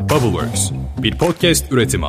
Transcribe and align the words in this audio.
Bubbleworks, 0.00 0.70
bir 1.02 1.18
podcast 1.18 1.72
üretimi. 1.72 2.06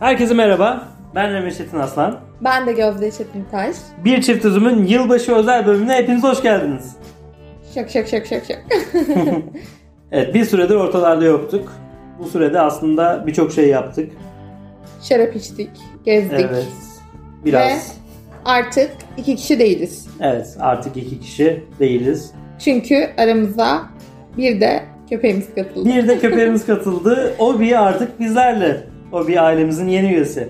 Herkese 0.00 0.34
merhaba. 0.34 0.88
Ben 1.14 1.34
Emre 1.34 1.50
Çetin 1.54 1.78
Aslan. 1.78 2.20
Ben 2.40 2.66
de 2.66 2.72
Gözde 2.72 3.10
Çetintaş. 3.10 3.76
Bir 4.04 4.22
Çift 4.22 4.44
Üzüm'ün 4.44 4.84
yılbaşı 4.86 5.34
özel 5.34 5.66
bölümüne 5.66 5.94
hepiniz 5.94 6.22
hoş 6.22 6.42
geldiniz. 6.42 6.96
Şak 7.74 7.90
şak 7.90 8.08
şak 8.08 8.26
şak 8.26 8.44
şak. 8.44 8.64
Evet 10.12 10.34
bir 10.34 10.44
süredir 10.44 10.74
ortalarda 10.74 11.24
yoktuk. 11.24 11.72
Bu 12.18 12.24
sürede 12.28 12.60
aslında 12.60 13.26
birçok 13.26 13.52
şey 13.52 13.68
yaptık. 13.68 14.12
Şarap 15.02 15.36
içtik, 15.36 15.70
gezdik. 16.04 16.46
Evet. 16.52 16.66
Biraz. 17.44 17.68
Ve 17.68 17.74
artık 18.44 18.90
iki 19.16 19.36
kişi 19.36 19.58
değiliz. 19.58 20.06
Evet 20.20 20.56
artık 20.60 20.96
iki 20.96 21.20
kişi 21.20 21.64
değiliz. 21.78 22.32
Çünkü 22.58 23.10
aramıza 23.18 23.82
bir 24.36 24.60
de 24.60 24.82
köpeğimiz 25.10 25.54
katıldı. 25.54 25.88
Bir 25.88 26.08
de 26.08 26.18
köpeğimiz 26.20 26.66
katıldı. 26.66 27.34
Obi 27.38 27.78
artık 27.78 28.20
bizlerle. 28.20 28.80
Obi 29.12 29.40
ailemizin 29.40 29.88
yeni 29.88 30.08
üyesi. 30.12 30.48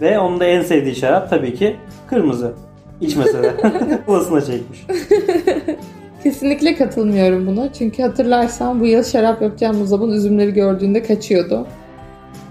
Ve 0.00 0.18
onun 0.18 0.40
da 0.40 0.44
en 0.44 0.62
sevdiği 0.62 0.96
şarap 0.96 1.30
tabii 1.30 1.54
ki 1.54 1.76
kırmızı. 2.06 2.52
İçmese 3.00 3.42
de. 3.42 3.54
Babasına 4.08 4.40
çekmiş. 4.40 4.86
Kesinlikle 6.22 6.74
katılmıyorum 6.74 7.46
buna. 7.46 7.72
Çünkü 7.72 8.02
hatırlarsan 8.02 8.80
bu 8.80 8.86
yıl 8.86 9.02
şarap 9.02 9.42
yapacağımız 9.42 9.88
zaman 9.88 10.10
üzümleri 10.10 10.54
gördüğünde 10.54 11.02
kaçıyordu. 11.02 11.66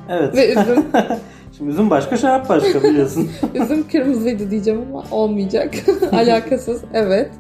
Evet. 0.09 0.35
Ve 0.35 0.51
üzüm, 0.51 0.85
Şimdi 1.57 1.71
üzüm 1.71 1.89
başka 1.89 2.17
şarap 2.17 2.49
başka 2.49 2.83
biliyorsun. 2.83 3.29
üzüm 3.55 3.88
kırmızıydı 3.88 4.51
diyeceğim 4.51 4.81
ama 4.91 5.03
olmayacak. 5.11 5.73
Alakasız. 6.11 6.81
Evet. 6.93 7.31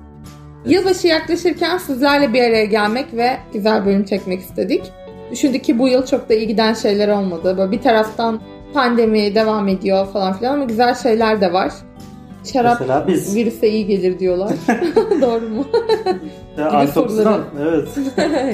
Yılbaşı 0.65 1.07
yaklaşırken 1.07 1.77
sizlerle 1.77 2.33
bir 2.33 2.43
araya 2.43 2.65
gelmek 2.65 3.13
ve 3.13 3.37
güzel 3.53 3.85
bölüm 3.85 4.05
çekmek 4.05 4.39
istedik. 4.39 4.91
Düşündük 5.31 5.63
ki 5.63 5.79
bu 5.79 5.87
yıl 5.87 6.05
çok 6.05 6.29
da 6.29 6.33
iyi 6.33 6.47
giden 6.47 6.73
şeyler 6.73 7.07
olmadı. 7.07 7.57
Böyle 7.57 7.71
bir 7.71 7.81
taraftan 7.81 8.41
pandemi 8.73 9.35
devam 9.35 9.67
ediyor 9.67 10.07
falan 10.07 10.33
filan 10.33 10.53
ama 10.53 10.63
güzel 10.63 10.95
şeyler 10.95 11.41
de 11.41 11.53
var. 11.53 11.71
Şarap 12.53 12.79
Mesela 12.79 13.07
biz. 13.07 13.35
virüse 13.35 13.69
iyi 13.69 13.85
gelir 13.87 14.19
diyorlar. 14.19 14.51
Doğru 15.21 15.49
mu? 15.49 15.65
Ya, 16.57 16.71
antioksidan. 16.71 17.41
Evet. 17.61 17.87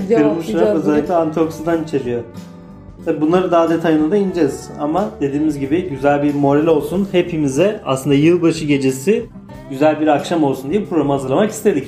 Kırmızı 0.09 0.51
şarap 0.51 0.75
özellikle 0.75 1.13
antioksidan 1.13 1.83
içeriyor. 1.83 2.23
Tabii 3.05 3.21
bunları 3.21 3.51
daha 3.51 3.69
detayına 3.69 4.11
da 4.11 4.17
ineceğiz. 4.17 4.69
Ama 4.79 5.09
dediğimiz 5.21 5.59
gibi 5.59 5.89
güzel 5.89 6.23
bir 6.23 6.33
moral 6.35 6.67
olsun. 6.67 7.07
Hepimize 7.11 7.81
aslında 7.85 8.15
yılbaşı 8.15 8.65
gecesi 8.65 9.25
güzel 9.69 9.99
bir 10.01 10.07
akşam 10.07 10.43
olsun 10.43 10.71
diye 10.71 10.85
programı 10.85 11.13
hazırlamak 11.13 11.51
istedik. 11.51 11.87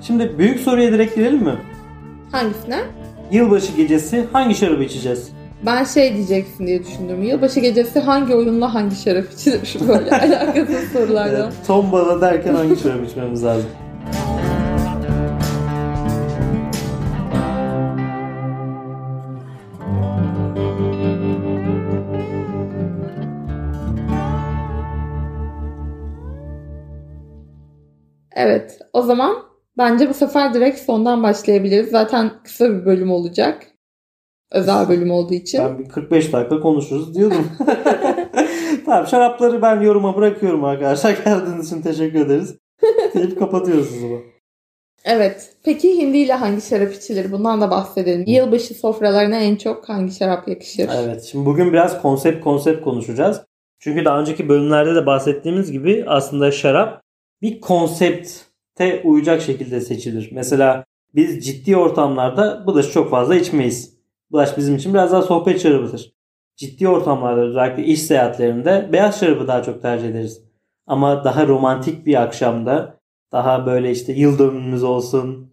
Şimdi 0.00 0.38
büyük 0.38 0.60
soruya 0.60 0.92
direkt 0.92 1.14
girelim 1.16 1.42
mi? 1.42 1.54
Hangisine? 2.32 2.80
Yılbaşı 3.32 3.72
gecesi 3.76 4.24
hangi 4.32 4.54
şarabı 4.54 4.82
içeceğiz? 4.82 5.32
Ben 5.66 5.84
şey 5.84 6.14
diyeceksin 6.14 6.66
diye 6.66 6.84
düşündüm. 6.84 7.22
Yılbaşı 7.22 7.60
gecesi 7.60 8.00
hangi 8.00 8.34
oyunla 8.34 8.74
hangi 8.74 8.96
şarap 8.96 9.24
içilir? 9.32 9.76
Böyle 9.88 10.10
alakasız 10.10 10.92
sorulardan. 10.92 11.40
Evet, 11.42 11.52
tombala 11.66 12.20
derken 12.20 12.54
hangi 12.54 12.76
şarabı 12.76 13.04
içmemiz 13.04 13.44
lazım? 13.44 13.66
Evet, 28.42 28.78
o 28.92 29.02
zaman 29.02 29.36
bence 29.78 30.08
bu 30.08 30.14
sefer 30.14 30.54
direkt 30.54 30.78
sondan 30.78 31.22
başlayabiliriz. 31.22 31.90
Zaten 31.90 32.30
kısa 32.44 32.70
bir 32.70 32.84
bölüm 32.84 33.10
olacak. 33.10 33.66
Özel 34.52 34.88
bölüm 34.88 35.10
olduğu 35.10 35.34
için. 35.34 35.60
Ben 35.64 35.78
bir 35.78 35.88
45 35.88 36.32
dakika 36.32 36.60
konuşuruz 36.60 37.14
diyordum. 37.14 37.46
tamam 38.86 39.06
şarapları 39.06 39.62
ben 39.62 39.80
yoruma 39.80 40.16
bırakıyorum 40.16 40.64
arkadaşlar. 40.64 41.16
Geldiğiniz 41.24 41.66
için 41.66 41.82
teşekkür 41.82 42.26
ederiz. 42.26 42.56
Deyip 43.14 43.38
kapatıyoruz 43.38 43.96
o 43.96 44.00
zaman. 44.00 44.20
Evet. 45.04 45.52
Peki 45.64 45.98
hindi 45.98 46.18
ile 46.18 46.32
hangi 46.32 46.60
şarap 46.60 46.92
içilir? 46.92 47.32
Bundan 47.32 47.60
da 47.60 47.70
bahsedelim. 47.70 48.24
Yılbaşı 48.26 48.74
sofralarına 48.74 49.36
en 49.36 49.56
çok 49.56 49.88
hangi 49.88 50.14
şarap 50.14 50.48
yakışır? 50.48 50.90
Evet 50.96 51.22
şimdi 51.22 51.46
bugün 51.46 51.72
biraz 51.72 52.02
konsept 52.02 52.44
konsept 52.44 52.84
konuşacağız. 52.84 53.40
Çünkü 53.80 54.04
daha 54.04 54.20
önceki 54.20 54.48
bölümlerde 54.48 54.94
de 54.94 55.06
bahsettiğimiz 55.06 55.72
gibi 55.72 56.04
aslında 56.06 56.50
şarap 56.50 57.02
bir 57.42 57.60
konsepte 57.60 59.02
uyacak 59.04 59.42
şekilde 59.42 59.80
seçilir. 59.80 60.30
Mesela 60.32 60.84
biz 61.14 61.46
ciddi 61.46 61.76
ortamlarda 61.76 62.66
bulaş 62.66 62.92
çok 62.92 63.10
fazla 63.10 63.34
içmeyiz. 63.34 63.98
Bulaş 64.30 64.56
bizim 64.56 64.76
için 64.76 64.94
biraz 64.94 65.12
daha 65.12 65.22
sohbet 65.22 65.60
şarabıdır. 65.60 66.12
Ciddi 66.56 66.88
ortamlarda 66.88 67.40
özellikle 67.40 67.84
iş 67.84 68.02
seyahatlerinde 68.02 68.88
beyaz 68.92 69.20
şarabı 69.20 69.48
daha 69.48 69.62
çok 69.62 69.82
tercih 69.82 70.08
ederiz. 70.08 70.42
Ama 70.86 71.24
daha 71.24 71.46
romantik 71.46 72.06
bir 72.06 72.22
akşamda 72.22 73.00
daha 73.32 73.66
böyle 73.66 73.90
işte 73.90 74.12
yıl 74.12 74.38
dönümümüz 74.38 74.82
olsun, 74.82 75.52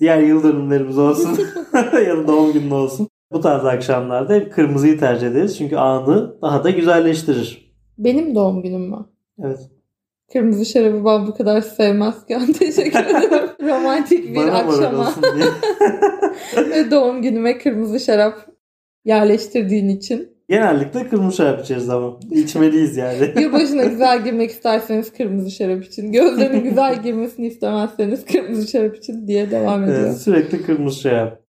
diğer 0.00 0.18
yıl 0.18 0.42
dönümlerimiz 0.42 0.98
olsun 0.98 1.38
ya 2.06 2.16
da 2.16 2.28
doğum 2.28 2.52
günün 2.52 2.70
olsun. 2.70 3.08
Bu 3.32 3.40
tarz 3.40 3.64
akşamlarda 3.64 4.34
hep 4.34 4.52
kırmızıyı 4.52 4.98
tercih 4.98 5.26
ederiz. 5.26 5.58
Çünkü 5.58 5.76
anı 5.76 6.42
daha 6.42 6.64
da 6.64 6.70
güzelleştirir. 6.70 7.74
Benim 7.98 8.34
doğum 8.34 8.62
günüm 8.62 8.90
mü? 8.90 9.06
Evet. 9.42 9.70
Kırmızı 10.32 10.66
şarabı 10.66 11.04
ben 11.04 11.26
bu 11.26 11.34
kadar 11.34 11.60
sevmezken 11.60 12.52
teşekkür 12.58 13.04
ederim. 13.04 13.50
Romantik 13.62 14.28
bir 14.30 14.36
Bana 14.36 14.58
akşama 14.58 15.14
ve 16.70 16.90
doğum 16.90 17.22
günüme 17.22 17.58
kırmızı 17.58 18.00
şarap 18.00 18.46
yerleştirdiğin 19.04 19.88
için. 19.88 20.36
Genellikle 20.48 21.08
kırmızı 21.08 21.36
şarap 21.36 21.64
içeriz 21.64 21.90
ama. 21.90 22.20
İçmeliyiz 22.30 22.96
yani. 22.96 23.32
Yılbaşına 23.40 23.84
güzel 23.84 24.24
girmek 24.24 24.50
isterseniz 24.50 25.12
kırmızı 25.12 25.50
şarap 25.50 25.84
için. 25.84 26.12
Gözlerin 26.12 26.64
güzel 26.64 27.02
girmesini 27.02 27.46
istemezseniz 27.46 28.24
kırmızı 28.24 28.68
şarap 28.68 28.96
için 28.96 29.26
diye 29.28 29.50
devam 29.50 29.84
ediyor. 29.84 30.00
Evet, 30.00 30.18
sürekli 30.18 30.62
kırmızı 30.62 31.00
şarap. 31.00 31.42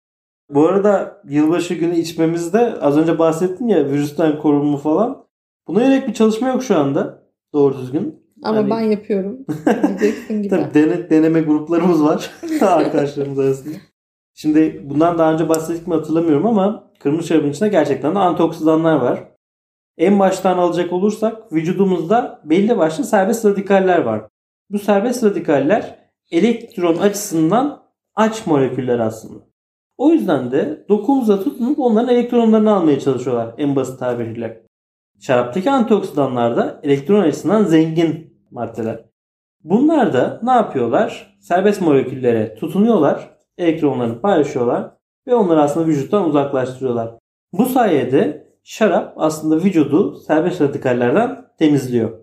Bu 0.49 0.67
arada 0.67 1.21
yılbaşı 1.29 1.73
günü 1.73 1.95
içmemizde 1.95 2.59
az 2.59 2.97
önce 2.97 3.19
bahsettin 3.19 3.67
ya 3.67 3.85
virüsten 3.89 4.39
korunma 4.39 4.77
falan. 4.77 5.25
Buna 5.67 5.83
yönelik 5.83 6.07
bir 6.07 6.13
çalışma 6.13 6.47
yok 6.47 6.63
şu 6.63 6.77
anda. 6.77 7.23
Doğru 7.53 7.77
düzgün. 7.77 8.24
Ama 8.45 8.57
Yani- 8.57 8.69
ben 8.69 8.79
yapıyorum. 8.79 9.37
Diyeceksin 9.99 10.41
gibi. 10.43 10.49
Tabii 10.49 10.73
dene- 10.73 11.09
deneme 11.09 11.41
gruplarımız 11.41 12.03
var 12.03 12.31
arkadaşlarımız 12.61 13.39
arasında. 13.39 13.75
Şimdi 14.33 14.81
bundan 14.89 15.17
daha 15.17 15.33
önce 15.33 15.49
bahsettik 15.49 15.87
mi 15.87 15.93
hatırlamıyorum 15.93 16.45
ama 16.45 16.91
kırmızı 16.99 17.27
şarabın 17.27 17.49
içinde 17.49 17.69
gerçekten 17.69 18.15
de 18.15 18.19
antioksidanlar 18.19 18.95
var. 18.95 19.23
En 19.97 20.19
baştan 20.19 20.57
alacak 20.57 20.93
olursak 20.93 21.53
vücudumuzda 21.53 22.41
belli 22.45 22.77
başlı 22.77 23.03
serbest 23.03 23.45
radikaller 23.45 23.99
var. 23.99 24.21
Bu 24.69 24.79
serbest 24.79 25.23
radikaller 25.23 25.99
elektron 26.31 26.97
açısından 26.97 27.83
aç 28.15 28.45
moleküller 28.47 28.99
aslında. 28.99 29.43
O 29.97 30.11
yüzden 30.11 30.51
de 30.51 30.85
dokumuzla 30.89 31.43
tutunup 31.43 31.79
onların 31.79 32.13
elektronlarını 32.15 32.75
almaya 32.75 32.99
çalışıyorlar 32.99 33.55
en 33.57 33.75
basit 33.75 33.99
tabiriyle. 33.99 34.65
Şaraptaki 35.19 35.71
antioksidanlar 35.71 36.57
da 36.57 36.79
elektron 36.83 37.21
açısından 37.21 37.63
zengin 37.63 38.34
maddeler. 38.51 39.05
Bunlar 39.63 40.13
da 40.13 40.39
ne 40.43 40.51
yapıyorlar? 40.51 41.37
Serbest 41.39 41.81
moleküllere 41.81 42.55
tutunuyorlar, 42.55 43.37
elektronlarını 43.57 44.21
paylaşıyorlar 44.21 44.91
ve 45.27 45.35
onları 45.35 45.61
aslında 45.61 45.87
vücuttan 45.87 46.29
uzaklaştırıyorlar. 46.29 47.11
Bu 47.53 47.65
sayede 47.65 48.47
şarap 48.63 49.13
aslında 49.17 49.63
vücudu 49.63 50.15
serbest 50.15 50.61
radikallerden 50.61 51.45
temizliyor. 51.59 52.19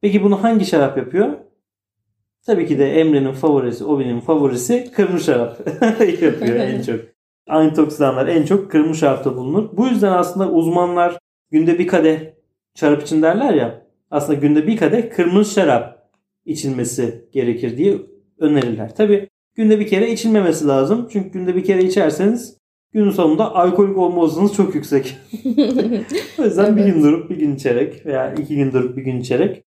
Peki 0.00 0.22
bunu 0.22 0.42
hangi 0.42 0.64
şarap 0.64 0.96
yapıyor? 0.96 1.28
Tabii 2.46 2.66
ki 2.66 2.78
de 2.78 3.00
Emre'nin 3.00 3.32
favorisi, 3.32 3.84
Obi'nin 3.84 4.20
favorisi 4.20 4.92
kırmızı 4.92 5.24
şarap 5.24 5.58
yapıyor 6.22 6.56
en 6.56 6.82
çok. 6.82 7.00
Antioksidanlar 7.48 8.26
en 8.26 8.44
çok 8.44 8.70
kırmızı 8.70 8.98
şarapta 8.98 9.36
bulunur. 9.36 9.68
Bu 9.72 9.88
yüzden 9.88 10.12
aslında 10.12 10.50
uzmanlar 10.50 11.18
günde 11.50 11.78
bir 11.78 11.86
kadeh 11.86 12.20
şarap 12.74 13.02
için 13.02 13.22
derler 13.22 13.54
ya. 13.54 13.86
Aslında 14.12 14.38
günde 14.38 14.66
bir 14.66 14.76
kadeh 14.76 15.10
kırmızı 15.10 15.54
şarap 15.54 16.10
içilmesi 16.44 17.28
gerekir 17.32 17.76
diye 17.76 17.98
önerirler. 18.38 18.94
Tabi 18.94 19.28
günde 19.54 19.80
bir 19.80 19.86
kere 19.86 20.10
içilmemesi 20.12 20.66
lazım. 20.66 21.08
Çünkü 21.12 21.28
günde 21.30 21.56
bir 21.56 21.64
kere 21.64 21.84
içerseniz 21.84 22.56
günün 22.92 23.10
sonunda 23.10 23.54
alkolik 23.54 23.98
olma 23.98 24.20
olasılığınız 24.20 24.54
çok 24.54 24.74
yüksek. 24.74 25.16
o 26.38 26.44
yüzden 26.44 26.76
bir 26.76 26.82
Evet. 26.82 26.94
gün 26.94 27.02
durup 27.02 27.30
bir 27.30 27.36
gün 27.36 27.54
içerek 27.54 28.06
veya 28.06 28.34
iki 28.34 28.56
gün 28.56 28.72
durup 28.72 28.96
bir 28.96 29.02
gün 29.02 29.20
içerek 29.20 29.62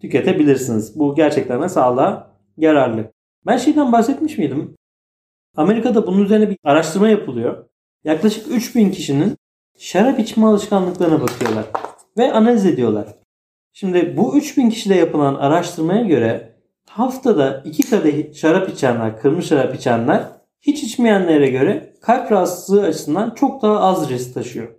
tüketebilirsiniz. 0.00 0.98
Bu 0.98 1.14
gerçekten 1.14 1.62
de 1.62 1.68
sağlığa 1.68 2.34
yararlı. 2.56 3.12
Ben 3.46 3.56
şeyden 3.56 3.92
bahsetmiş 3.92 4.38
miydim? 4.38 4.74
Amerika'da 5.56 6.06
bunun 6.06 6.24
üzerine 6.24 6.50
bir 6.50 6.58
araştırma 6.64 7.08
yapılıyor. 7.08 7.64
Yaklaşık 8.04 8.46
3000 8.56 8.90
kişinin 8.90 9.36
şarap 9.78 10.18
içme 10.18 10.46
alışkanlıklarına 10.46 11.20
bakıyorlar 11.20 11.64
ve 12.18 12.32
analiz 12.32 12.66
ediyorlar. 12.66 13.18
Şimdi 13.80 14.16
bu 14.16 14.36
3000 14.36 14.70
kişide 14.70 14.94
yapılan 14.94 15.34
araştırmaya 15.34 16.02
göre 16.02 16.56
haftada 16.88 17.62
2 17.64 17.90
kadeh 17.90 18.34
şarap 18.34 18.68
içenler, 18.68 19.20
kırmızı 19.20 19.48
şarap 19.48 19.74
içenler 19.74 20.24
hiç 20.60 20.82
içmeyenlere 20.82 21.50
göre 21.50 21.94
kalp 22.02 22.32
rahatsızlığı 22.32 22.82
açısından 22.82 23.34
çok 23.34 23.62
daha 23.62 23.80
az 23.80 24.10
risk 24.10 24.34
taşıyor. 24.34 24.74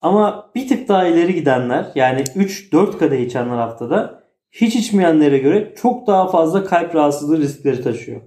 Ama 0.00 0.50
bir 0.54 0.68
tık 0.68 0.88
daha 0.88 1.06
ileri 1.06 1.34
gidenler 1.34 1.92
yani 1.94 2.20
3-4 2.20 2.98
kadeh 2.98 3.20
içenler 3.20 3.56
haftada 3.56 4.22
hiç 4.52 4.76
içmeyenlere 4.76 5.38
göre 5.38 5.74
çok 5.76 6.06
daha 6.06 6.28
fazla 6.28 6.64
kalp 6.64 6.94
rahatsızlığı 6.94 7.38
riskleri 7.38 7.82
taşıyor. 7.82 8.20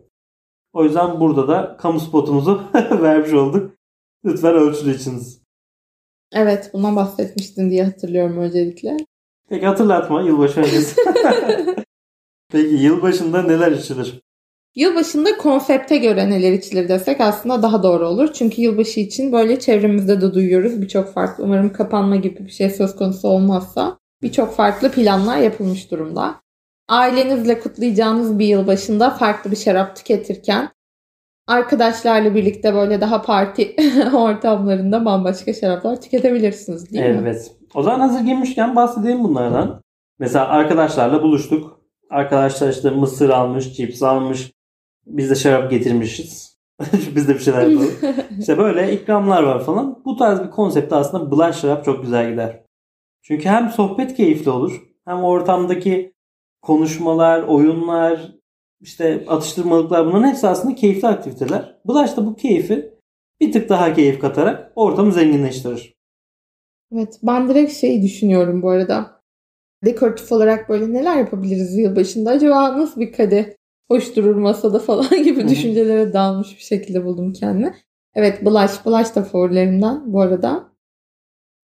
O 0.73 0.83
yüzden 0.83 1.19
burada 1.19 1.47
da 1.47 1.77
kamu 1.77 1.99
spotumuzu 1.99 2.63
vermiş 2.91 3.33
olduk. 3.33 3.73
Lütfen 4.25 4.53
ölçülü 4.53 4.95
içiniz. 4.95 5.41
Evet 6.33 6.69
bundan 6.73 6.95
bahsetmiştin 6.95 7.69
diye 7.69 7.83
hatırlıyorum 7.83 8.37
öncelikle. 8.37 8.97
Peki 9.49 9.65
hatırlatma 9.65 10.21
yılbaşı 10.21 10.59
öncesi. 10.59 11.01
Peki 12.51 12.75
yılbaşında 12.75 13.41
neler 13.41 13.71
içilir? 13.71 14.21
Yılbaşında 14.75 15.37
konsepte 15.37 15.97
göre 15.97 16.29
neler 16.29 16.51
içilir 16.51 16.89
desek 16.89 17.21
aslında 17.21 17.63
daha 17.63 17.83
doğru 17.83 18.07
olur. 18.07 18.33
Çünkü 18.33 18.61
yılbaşı 18.61 18.99
için 18.99 19.31
böyle 19.31 19.59
çevremizde 19.59 20.21
de 20.21 20.33
duyuyoruz 20.33 20.81
birçok 20.81 21.13
farklı. 21.13 21.43
Umarım 21.43 21.73
kapanma 21.73 22.15
gibi 22.15 22.45
bir 22.45 22.51
şey 22.51 22.69
söz 22.69 22.95
konusu 22.95 23.27
olmazsa 23.27 23.97
birçok 24.21 24.53
farklı 24.53 24.91
planlar 24.91 25.37
yapılmış 25.37 25.91
durumda. 25.91 26.35
Ailenizle 26.89 27.59
kutlayacağınız 27.59 28.39
bir 28.39 28.45
yılbaşında 28.45 29.09
farklı 29.09 29.51
bir 29.51 29.55
şarap 29.55 29.95
tüketirken 29.95 30.69
arkadaşlarla 31.47 32.35
birlikte 32.35 32.73
böyle 32.73 33.01
daha 33.01 33.21
parti 33.21 33.75
ortamlarında 34.13 35.05
bambaşka 35.05 35.53
şaraplar 35.53 36.01
tüketebilirsiniz 36.01 36.91
değil 36.91 37.05
mi? 37.05 37.19
Evet. 37.21 37.56
O 37.77 37.83
zaman 37.83 37.99
hazır 37.99 38.19
girmişken 38.19 38.75
bahsedeyim 38.75 39.23
bunlardan. 39.23 39.81
Mesela 40.19 40.47
arkadaşlarla 40.47 41.23
buluştuk. 41.23 41.81
Arkadaşlar 42.09 42.69
işte 42.69 42.89
mısır 42.89 43.29
almış, 43.29 43.73
cips 43.73 44.03
almış. 44.03 44.51
Biz 45.05 45.29
de 45.29 45.35
şarap 45.35 45.71
getirmişiz. 45.71 46.57
Biz 47.15 47.27
de 47.27 47.33
bir 47.33 47.39
şeyler 47.39 47.67
yapalım. 47.67 47.91
işte 48.39 48.57
böyle 48.57 48.93
ikramlar 48.93 49.43
var 49.43 49.63
falan. 49.63 50.01
Bu 50.05 50.15
tarz 50.17 50.43
bir 50.43 50.49
konsepte 50.49 50.95
aslında 50.95 51.31
blush 51.31 51.55
şarap 51.55 51.85
çok 51.85 52.01
güzel 52.01 52.31
gider. 52.31 52.63
Çünkü 53.21 53.49
hem 53.49 53.69
sohbet 53.69 54.15
keyifli 54.15 54.51
olur. 54.51 54.81
Hem 55.05 55.23
ortamdaki 55.23 56.13
konuşmalar, 56.61 57.43
oyunlar, 57.43 58.31
işte 58.81 59.25
atıştırmalıklar 59.27 60.05
bunların 60.05 60.27
hepsi 60.27 60.47
aslında 60.47 60.75
keyifli 60.75 61.07
aktiviteler. 61.07 61.75
Blush 61.87 62.17
da 62.17 62.25
bu 62.25 62.35
keyfi 62.35 62.93
bir 63.41 63.51
tık 63.51 63.69
daha 63.69 63.93
keyif 63.93 64.19
katarak 64.19 64.71
ortamı 64.75 65.11
zenginleştirir. 65.11 65.96
Evet 66.93 67.19
ben 67.23 67.49
direkt 67.49 67.73
şey 67.73 68.01
düşünüyorum 68.01 68.61
bu 68.61 68.69
arada. 68.69 69.21
Dekoratif 69.85 70.31
olarak 70.31 70.69
böyle 70.69 70.93
neler 70.93 71.17
yapabiliriz 71.17 71.77
yılbaşında? 71.77 72.29
Acaba 72.29 72.77
nasıl 72.77 73.01
bir 73.01 73.13
kadeh 73.13 73.45
hoş 73.87 74.15
durur 74.15 74.35
masada 74.35 74.79
falan 74.79 75.23
gibi 75.23 75.49
düşüncelere 75.49 76.13
dalmış 76.13 76.57
bir 76.57 76.63
şekilde 76.63 77.05
buldum 77.05 77.33
kendimi. 77.33 77.75
Evet 78.15 78.45
blush, 78.45 78.85
blush 78.85 79.15
da 79.15 79.23
favorilerimden 79.23 80.13
bu 80.13 80.21
arada. 80.21 80.69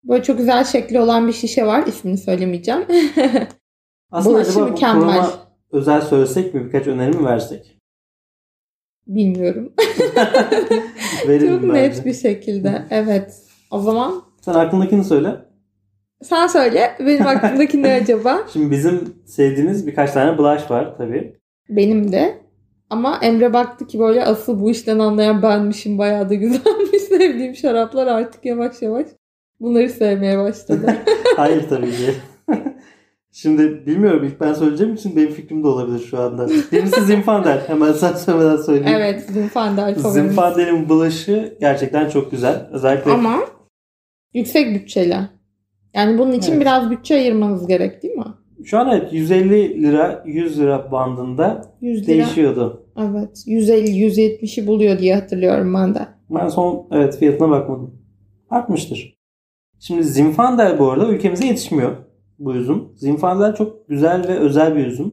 Böyle 0.04 0.22
çok 0.22 0.38
güzel 0.38 0.64
şekli 0.64 1.00
olan 1.00 1.28
bir 1.28 1.32
şişe 1.32 1.66
var. 1.66 1.86
İsmini 1.86 2.18
söylemeyeceğim. 2.18 2.80
Aslında 4.10 4.34
Bulaşı 4.34 4.50
acaba 4.50 4.66
mükemmel. 4.66 5.26
özel 5.70 6.00
söylesek 6.00 6.54
mi 6.54 6.64
birkaç 6.64 6.86
öneri 6.86 7.16
mi 7.16 7.24
versek? 7.24 7.78
Bilmiyorum. 9.06 9.72
Çok 11.22 11.62
bence. 11.62 11.72
net 11.72 12.06
bir 12.06 12.14
şekilde. 12.14 12.86
Evet. 12.90 13.42
O 13.70 13.80
zaman 13.80 14.22
Sen 14.44 14.54
aklındakini 14.54 15.04
söyle. 15.04 15.36
sen 16.22 16.46
söyle. 16.46 16.92
Benim 17.00 17.26
aklımdaki 17.26 17.82
ne 17.82 17.92
acaba? 17.92 18.38
Şimdi 18.52 18.70
bizim 18.70 19.14
sevdiğimiz 19.26 19.86
birkaç 19.86 20.12
tane 20.12 20.38
blush 20.38 20.70
var 20.70 20.94
tabii. 20.98 21.36
Benim 21.68 22.12
de. 22.12 22.42
Ama 22.90 23.18
Emre 23.22 23.52
baktı 23.52 23.86
ki 23.86 23.98
böyle 23.98 24.24
asıl 24.24 24.60
bu 24.60 24.70
işten 24.70 24.98
anlayan 24.98 25.42
benmişim. 25.42 25.98
Bayağı 25.98 26.28
da 26.30 26.34
güzelmiş 26.34 27.02
sevdiğim 27.08 27.54
şaraplar 27.54 28.06
artık 28.06 28.44
yavaş 28.44 28.82
yavaş 28.82 29.06
bunları 29.60 29.88
sevmeye 29.88 30.38
başladı. 30.38 30.96
Hayır 31.36 31.68
tabii 31.68 31.90
ki. 31.90 32.14
Şimdi 33.32 33.86
bilmiyorum 33.86 34.24
ilk 34.24 34.40
ben 34.40 34.52
söyleyeceğim 34.52 34.94
için 34.94 35.16
benim 35.16 35.30
fikrim 35.30 35.62
de 35.64 35.66
olabilir 35.68 35.98
şu 36.10 36.20
anda. 36.20 36.48
Birincisi 36.48 37.04
Zinfandel. 37.04 37.62
Hemen 37.66 37.92
sen 37.92 38.12
söylemeden 38.12 38.56
söyleyeyim. 38.62 38.98
evet 39.00 39.20
Zinfandel. 39.30 39.94
Zinfandel'in 39.94 40.88
blush'ı 40.88 41.56
gerçekten 41.60 42.08
çok 42.08 42.30
güzel. 42.30 42.68
Özellikle 42.72 43.10
Ama 43.12 43.36
yüksek 44.34 44.74
bütçeli. 44.74 45.16
Yani 45.94 46.18
bunun 46.18 46.32
için 46.32 46.52
Evet. 46.52 46.60
biraz 46.60 46.90
bütçe 46.90 47.14
ayırmanız 47.14 47.66
gerek 47.66 48.02
değil 48.02 48.14
mi? 48.14 48.24
şu 48.64 48.78
an 48.78 48.88
evet 48.90 49.12
150 49.12 49.82
lira 49.82 50.22
100 50.26 50.58
lira 50.60 50.92
bandında 50.92 51.74
100 51.80 52.02
lira. 52.02 52.06
değişiyordu. 52.06 52.86
Evet. 52.98 53.44
150-170'i 53.46 54.66
buluyor 54.66 54.98
diye 54.98 55.14
hatırlıyorum 55.14 55.74
ben 55.74 55.94
de. 55.94 56.08
Ben 56.30 56.48
son 56.48 56.88
evet 56.92 57.18
fiyatına 57.18 57.50
bakmadım. 57.50 57.94
Artmıştır. 58.50 59.14
Şimdi 59.80 60.04
Zinfandel 60.04 60.78
bu 60.78 60.90
arada 60.90 61.08
ülkemize 61.08 61.46
yetişmiyor 61.46 61.96
bu 62.38 62.54
üzüm. 62.54 62.88
Zinfandel 62.96 63.54
çok 63.54 63.88
güzel 63.88 64.28
ve 64.28 64.38
özel 64.38 64.76
bir 64.76 64.86
üzüm. 64.86 65.12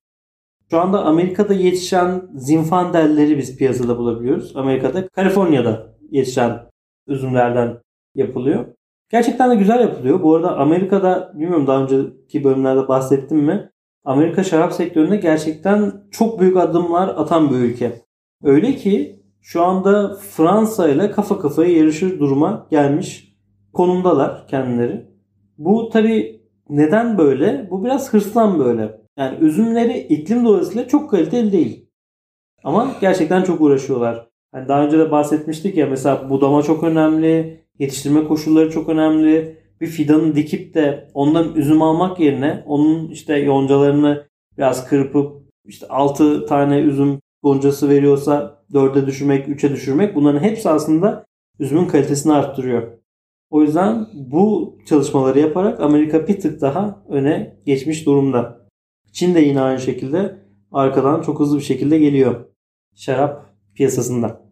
Şu 0.72 0.80
anda 0.80 1.06
Amerika'da 1.06 1.54
yetişen 1.54 2.22
Zinfandelleri 2.36 3.38
biz 3.38 3.58
piyasada 3.58 3.98
bulabiliyoruz. 3.98 4.56
Amerika'da, 4.56 5.08
Kaliforniya'da 5.08 5.96
yetişen 6.12 6.60
üzümlerden 7.08 7.78
yapılıyor. 8.16 8.66
Gerçekten 9.10 9.52
de 9.52 9.56
güzel 9.56 9.80
yapılıyor. 9.80 10.24
Bu 10.24 10.36
arada 10.36 10.58
Amerika'da 10.58 11.32
bilmiyorum 11.34 11.68
daha 11.68 11.84
önceki 11.84 12.44
bölümlerde 12.44 12.88
bahsettim 12.88 13.38
mi? 13.38 13.70
Amerika 14.06 14.44
şarap 14.44 14.74
sektöründe 14.74 15.18
gerçekten 15.18 15.94
çok 16.12 16.40
büyük 16.40 16.58
adımlar 16.58 17.08
atan 17.08 17.50
bir 17.50 17.56
ülke. 17.56 18.02
Öyle 18.44 18.76
ki 18.76 19.24
şu 19.42 19.64
anda 19.64 20.16
Fransa 20.16 20.90
ile 20.90 21.12
kafa 21.12 21.40
kafaya 21.40 21.78
yarışır 21.78 22.20
duruma 22.20 22.68
gelmiş 22.72 23.36
konumdalar 23.74 24.48
kendileri. 24.48 25.10
Bu 25.58 25.90
tabi 25.90 26.42
neden 26.70 27.18
böyle? 27.18 27.68
Bu 27.72 27.86
biraz 27.86 28.14
hırslan 28.14 28.60
böyle. 28.60 29.02
Yani 29.18 29.38
üzümleri 29.40 29.98
iklim 29.98 30.46
dolayısıyla 30.46 30.88
çok 30.88 31.10
kaliteli 31.10 31.52
değil. 31.52 31.90
Ama 32.64 32.92
gerçekten 33.02 33.44
çok 33.44 33.62
uğraşıyorlar. 33.62 34.30
Hani 34.52 34.68
daha 34.68 34.86
önce 34.86 35.00
de 35.00 35.12
bahsetmiştik 35.12 35.78
ya 35.78 35.88
mesela 35.88 36.30
budama 36.30 36.62
çok 36.64 36.84
önemli, 36.84 37.64
yetiştirme 37.80 38.28
koşulları 38.28 38.72
çok 38.72 38.90
önemli. 38.90 39.60
Bir 39.82 39.88
fidanı 39.88 40.36
dikip 40.36 40.74
de 40.74 41.10
ondan 41.14 41.56
üzüm 41.56 41.82
almak 41.82 42.20
yerine 42.20 42.64
onun 42.66 43.10
işte 43.10 43.38
yoncalarını 43.38 44.28
biraz 44.58 44.88
kırpıp 44.88 45.44
işte 45.66 45.88
6 45.88 46.46
tane 46.46 46.80
üzüm 46.80 47.20
goncası 47.44 47.90
veriyorsa 47.90 48.64
4'e 48.74 49.08
düşürmek, 49.08 49.48
3'e 49.48 49.72
düşürmek 49.72 50.16
bunların 50.16 50.40
hepsi 50.40 50.70
aslında 50.70 51.26
üzümün 51.60 51.88
kalitesini 51.88 52.34
arttırıyor. 52.34 52.88
O 53.50 53.62
yüzden 53.62 54.08
bu 54.14 54.78
çalışmaları 54.86 55.40
yaparak 55.40 55.80
Amerika 55.80 56.28
bir 56.28 56.40
tık 56.40 56.62
daha 56.62 57.04
öne 57.10 57.60
geçmiş 57.66 58.06
durumda. 58.06 58.68
Çin 59.12 59.36
de 59.36 59.40
yine 59.40 59.62
aynı 59.62 59.80
şekilde 59.80 60.36
arkadan 60.72 61.22
çok 61.22 61.40
hızlı 61.40 61.58
bir 61.58 61.64
şekilde 61.64 62.00
geliyor 62.00 62.46
şarap 62.96 63.46
piyasasında. 63.76 64.49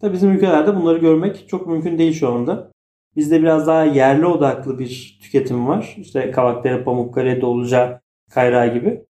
Tabii 0.00 0.12
bizim 0.12 0.30
ülkelerde 0.30 0.76
bunları 0.76 0.98
görmek 0.98 1.48
çok 1.48 1.66
mümkün 1.66 1.98
değil 1.98 2.12
şu 2.12 2.28
anda. 2.28 2.72
Bizde 3.16 3.42
biraz 3.42 3.66
daha 3.66 3.84
yerli 3.84 4.26
odaklı 4.26 4.78
bir 4.78 5.18
tüketim 5.22 5.68
var. 5.68 5.96
İşte 5.98 6.30
Kavakdere, 6.30 6.84
Pamukkale, 6.84 7.40
Doluca, 7.40 8.00
Kayra 8.30 8.66
gibi. 8.66 9.04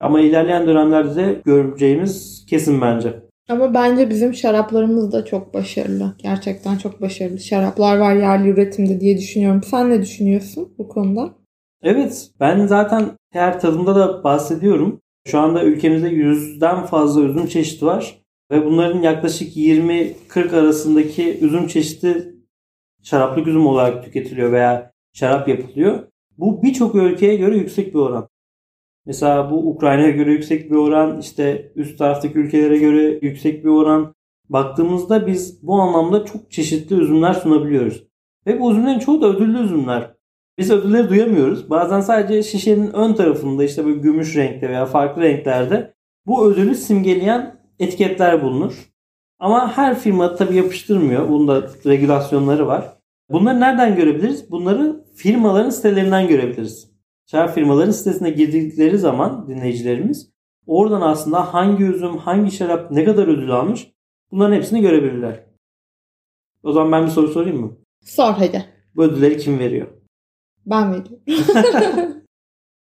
Ama 0.00 0.20
ilerleyen 0.20 0.66
dönemlerde 0.66 1.16
de 1.16 1.42
göreceğimiz 1.44 2.46
kesin 2.48 2.80
bence. 2.80 3.22
Ama 3.48 3.74
bence 3.74 4.10
bizim 4.10 4.34
şaraplarımız 4.34 5.12
da 5.12 5.24
çok 5.24 5.54
başarılı. 5.54 6.14
Gerçekten 6.18 6.76
çok 6.78 7.00
başarılı 7.00 7.38
şaraplar 7.38 7.98
var 7.98 8.14
yerli 8.14 8.48
üretimde 8.48 9.00
diye 9.00 9.18
düşünüyorum. 9.18 9.62
Sen 9.62 9.90
ne 9.90 10.02
düşünüyorsun 10.02 10.74
bu 10.78 10.88
konuda? 10.88 11.34
Evet 11.82 12.30
ben 12.40 12.66
zaten 12.66 13.10
her 13.32 13.60
tadımda 13.60 13.94
da 13.94 14.24
bahsediyorum. 14.24 15.00
Şu 15.26 15.38
anda 15.38 15.64
ülkemizde 15.64 16.08
yüzden 16.08 16.86
fazla 16.86 17.20
üzüm 17.20 17.46
çeşidi 17.46 17.86
var. 17.86 18.22
Ve 18.50 18.64
bunların 18.64 19.02
yaklaşık 19.02 19.56
20-40 19.56 20.56
arasındaki 20.56 21.38
üzüm 21.40 21.66
çeşidi 21.66 22.34
şaraplık 23.02 23.46
üzüm 23.46 23.66
olarak 23.66 24.04
tüketiliyor 24.04 24.52
veya 24.52 24.92
şarap 25.12 25.48
yapılıyor. 25.48 26.08
Bu 26.38 26.62
birçok 26.62 26.94
ülkeye 26.94 27.36
göre 27.36 27.56
yüksek 27.56 27.94
bir 27.94 27.98
oran. 27.98 28.28
Mesela 29.06 29.50
bu 29.50 29.70
Ukrayna'ya 29.70 30.10
göre 30.10 30.32
yüksek 30.32 30.70
bir 30.70 30.76
oran, 30.76 31.20
işte 31.20 31.72
üst 31.76 31.98
taraftaki 31.98 32.38
ülkelere 32.38 32.78
göre 32.78 33.18
yüksek 33.22 33.64
bir 33.64 33.70
oran. 33.70 34.14
Baktığımızda 34.48 35.26
biz 35.26 35.66
bu 35.66 35.74
anlamda 35.74 36.24
çok 36.24 36.50
çeşitli 36.50 36.96
üzümler 36.96 37.32
sunabiliyoruz. 37.32 38.06
Ve 38.46 38.60
bu 38.60 38.72
üzümlerin 38.72 38.98
çoğu 38.98 39.22
da 39.22 39.26
ödüllü 39.26 39.62
üzümler. 39.62 40.14
Biz 40.58 40.70
ödülleri 40.70 41.08
duyamıyoruz. 41.08 41.70
Bazen 41.70 42.00
sadece 42.00 42.42
şişenin 42.42 42.92
ön 42.92 43.14
tarafında 43.14 43.64
işte 43.64 43.84
böyle 43.84 43.98
gümüş 43.98 44.36
renkte 44.36 44.68
veya 44.68 44.86
farklı 44.86 45.22
renklerde 45.22 45.94
bu 46.26 46.46
ödülü 46.46 46.74
simgeleyen 46.74 47.56
etiketler 47.78 48.42
bulunur. 48.42 48.92
Ama 49.38 49.76
her 49.76 49.98
firma 49.98 50.36
tabi 50.36 50.56
yapıştırmıyor. 50.56 51.28
Bunda 51.28 51.70
regülasyonları 51.86 52.66
var. 52.66 52.96
Bunları 53.30 53.60
nereden 53.60 53.96
görebiliriz? 53.96 54.50
Bunları 54.50 55.04
firmaların 55.14 55.70
sitelerinden 55.70 56.28
görebiliriz. 56.28 56.90
Şarap 57.26 57.54
firmaların 57.54 57.90
sitesine 57.90 58.30
girdikleri 58.30 58.98
zaman 58.98 59.48
dinleyicilerimiz 59.48 60.30
oradan 60.66 61.00
aslında 61.00 61.54
hangi 61.54 61.84
üzüm, 61.84 62.16
hangi 62.18 62.50
şarap 62.50 62.90
ne 62.90 63.04
kadar 63.04 63.28
ödül 63.28 63.50
almış 63.50 63.88
bunların 64.30 64.56
hepsini 64.56 64.80
görebilirler. 64.80 65.44
O 66.62 66.72
zaman 66.72 66.92
ben 66.92 67.06
bir 67.06 67.10
soru 67.10 67.28
sorayım 67.28 67.60
mı? 67.60 67.76
Sor 68.04 68.32
hadi. 68.32 68.64
Bu 68.96 69.04
ödülleri 69.04 69.38
kim 69.38 69.58
veriyor? 69.58 69.86
Ben 70.66 70.92
veriyorum. 70.92 71.20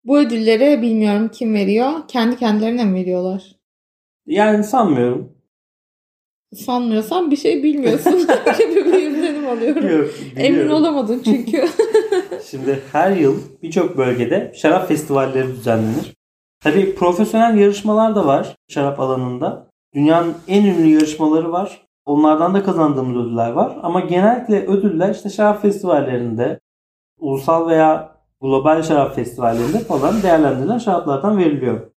Bu 0.04 0.18
ödülleri 0.18 0.82
bilmiyorum 0.82 1.28
kim 1.28 1.54
veriyor. 1.54 1.90
Kendi 2.08 2.36
kendilerine 2.36 2.84
mi 2.84 2.94
veriyorlar? 2.94 3.56
Yani 4.26 4.64
sanmıyorum. 4.64 5.32
Sanmıyorsan 6.54 7.30
bir 7.30 7.36
şey 7.36 7.62
bilmiyorsun 7.62 8.18
gibi 8.58 8.84
bir 8.92 9.10
izlenim 9.10 9.48
alıyorum. 9.48 9.88
Yok, 9.98 10.10
Emin 10.36 10.68
olamadın 10.68 11.22
çünkü. 11.24 11.64
Şimdi 12.50 12.82
her 12.92 13.10
yıl 13.10 13.38
birçok 13.62 13.96
bölgede 13.98 14.52
şarap 14.56 14.88
festivalleri 14.88 15.48
düzenlenir. 15.48 16.14
Tabii 16.60 16.94
profesyonel 16.94 17.58
yarışmalar 17.58 18.16
da 18.16 18.26
var 18.26 18.56
şarap 18.68 19.00
alanında. 19.00 19.70
Dünyanın 19.94 20.34
en 20.48 20.64
ünlü 20.64 20.88
yarışmaları 20.88 21.52
var. 21.52 21.86
Onlardan 22.04 22.54
da 22.54 22.62
kazandığımız 22.62 23.26
ödüller 23.26 23.50
var. 23.50 23.78
Ama 23.82 24.00
genellikle 24.00 24.66
ödüller 24.66 25.14
işte 25.14 25.30
şarap 25.30 25.62
festivallerinde, 25.62 26.60
ulusal 27.18 27.68
veya 27.68 28.16
global 28.40 28.82
şarap 28.82 29.14
festivallerinde 29.14 29.78
falan 29.78 30.22
değerlendirilen 30.22 30.78
şaraplardan 30.78 31.38
veriliyor. 31.38 31.91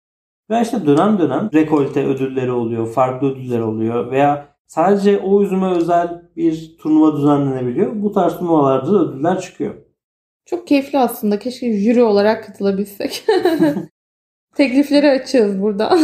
Ve 0.50 0.62
işte 0.62 0.86
dönem 0.86 1.18
dönem 1.18 1.50
rekolte 1.54 2.06
ödülleri 2.06 2.52
oluyor, 2.52 2.86
farklı 2.92 3.32
ödüller 3.32 3.60
oluyor 3.60 4.10
veya 4.10 4.48
sadece 4.66 5.18
o 5.18 5.42
üzüme 5.42 5.70
özel 5.70 6.22
bir 6.36 6.76
turnuva 6.78 7.16
düzenlenebiliyor. 7.16 8.02
Bu 8.02 8.12
tarz 8.12 8.38
turnuvalarda 8.38 8.92
da 8.92 8.98
ödüller 8.98 9.40
çıkıyor. 9.40 9.74
Çok 10.46 10.66
keyifli 10.66 10.98
aslında. 10.98 11.38
Keşke 11.38 11.72
jüri 11.72 12.02
olarak 12.02 12.44
katılabilsek. 12.44 13.24
Teklifleri 14.56 15.10
açığız 15.10 15.62
burada. 15.62 15.98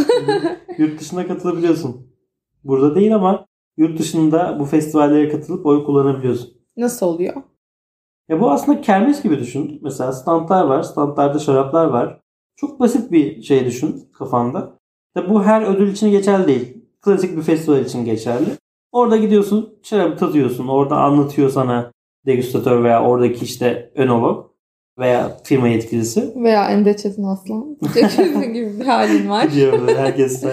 yurt 0.78 1.00
dışına 1.00 1.26
katılabiliyorsun. 1.26 2.10
Burada 2.64 2.94
değil 2.94 3.14
ama 3.14 3.46
yurt 3.76 3.98
dışında 3.98 4.56
bu 4.60 4.64
festivallere 4.64 5.28
katılıp 5.28 5.66
oy 5.66 5.84
kullanabiliyorsun. 5.84 6.50
Nasıl 6.76 7.06
oluyor? 7.06 7.42
Ya 8.28 8.40
bu 8.40 8.50
aslında 8.50 8.80
kermes 8.80 9.22
gibi 9.22 9.38
düşün. 9.38 9.78
Mesela 9.82 10.12
standlar 10.12 10.64
var. 10.64 10.82
Standlarda 10.82 11.38
şaraplar 11.38 11.86
var. 11.86 12.19
Çok 12.60 12.80
basit 12.80 13.12
bir 13.12 13.42
şey 13.42 13.64
düşün 13.64 14.08
kafanda. 14.12 14.78
Tabi 15.14 15.30
bu 15.30 15.42
her 15.42 15.62
ödül 15.62 15.92
için 15.92 16.10
geçerli 16.10 16.48
değil. 16.48 16.84
Klasik 17.00 17.36
bir 17.36 17.42
festival 17.42 17.80
için 17.80 18.04
geçerli. 18.04 18.48
Orada 18.92 19.16
gidiyorsun, 19.16 19.78
şarabı 19.82 20.16
tadıyorsun. 20.16 20.68
Orada 20.68 20.96
anlatıyor 20.96 21.50
sana 21.50 21.92
degüstatör 22.26 22.84
veya 22.84 23.04
oradaki 23.04 23.44
işte 23.44 23.92
önolog 23.94 24.50
veya 24.98 25.36
firma 25.44 25.68
yetkilisi. 25.68 26.32
Veya 26.36 26.70
Emre 26.70 26.96
Çetin 26.96 27.24
Aslan. 27.24 27.76
Çetin 27.94 28.52
gibi 28.52 28.80
bir 28.80 28.86
halin 28.86 29.30
var. 29.30 29.48
Böyle 29.56 29.98
herkes. 29.98 30.44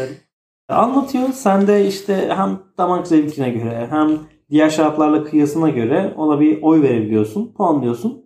Anlatıyor. 0.69 1.29
Sen 1.33 1.67
de 1.67 1.87
işte 1.87 2.29
hem 2.35 2.59
damak 2.77 3.07
zevkine 3.07 3.49
göre 3.49 3.87
hem 3.89 4.19
diğer 4.49 4.69
şaraplarla 4.69 5.23
kıyasına 5.23 5.69
göre 5.69 6.13
ona 6.17 6.39
bir 6.39 6.61
oy 6.61 6.81
verebiliyorsun. 6.81 7.53
Puanlıyorsun. 7.53 8.25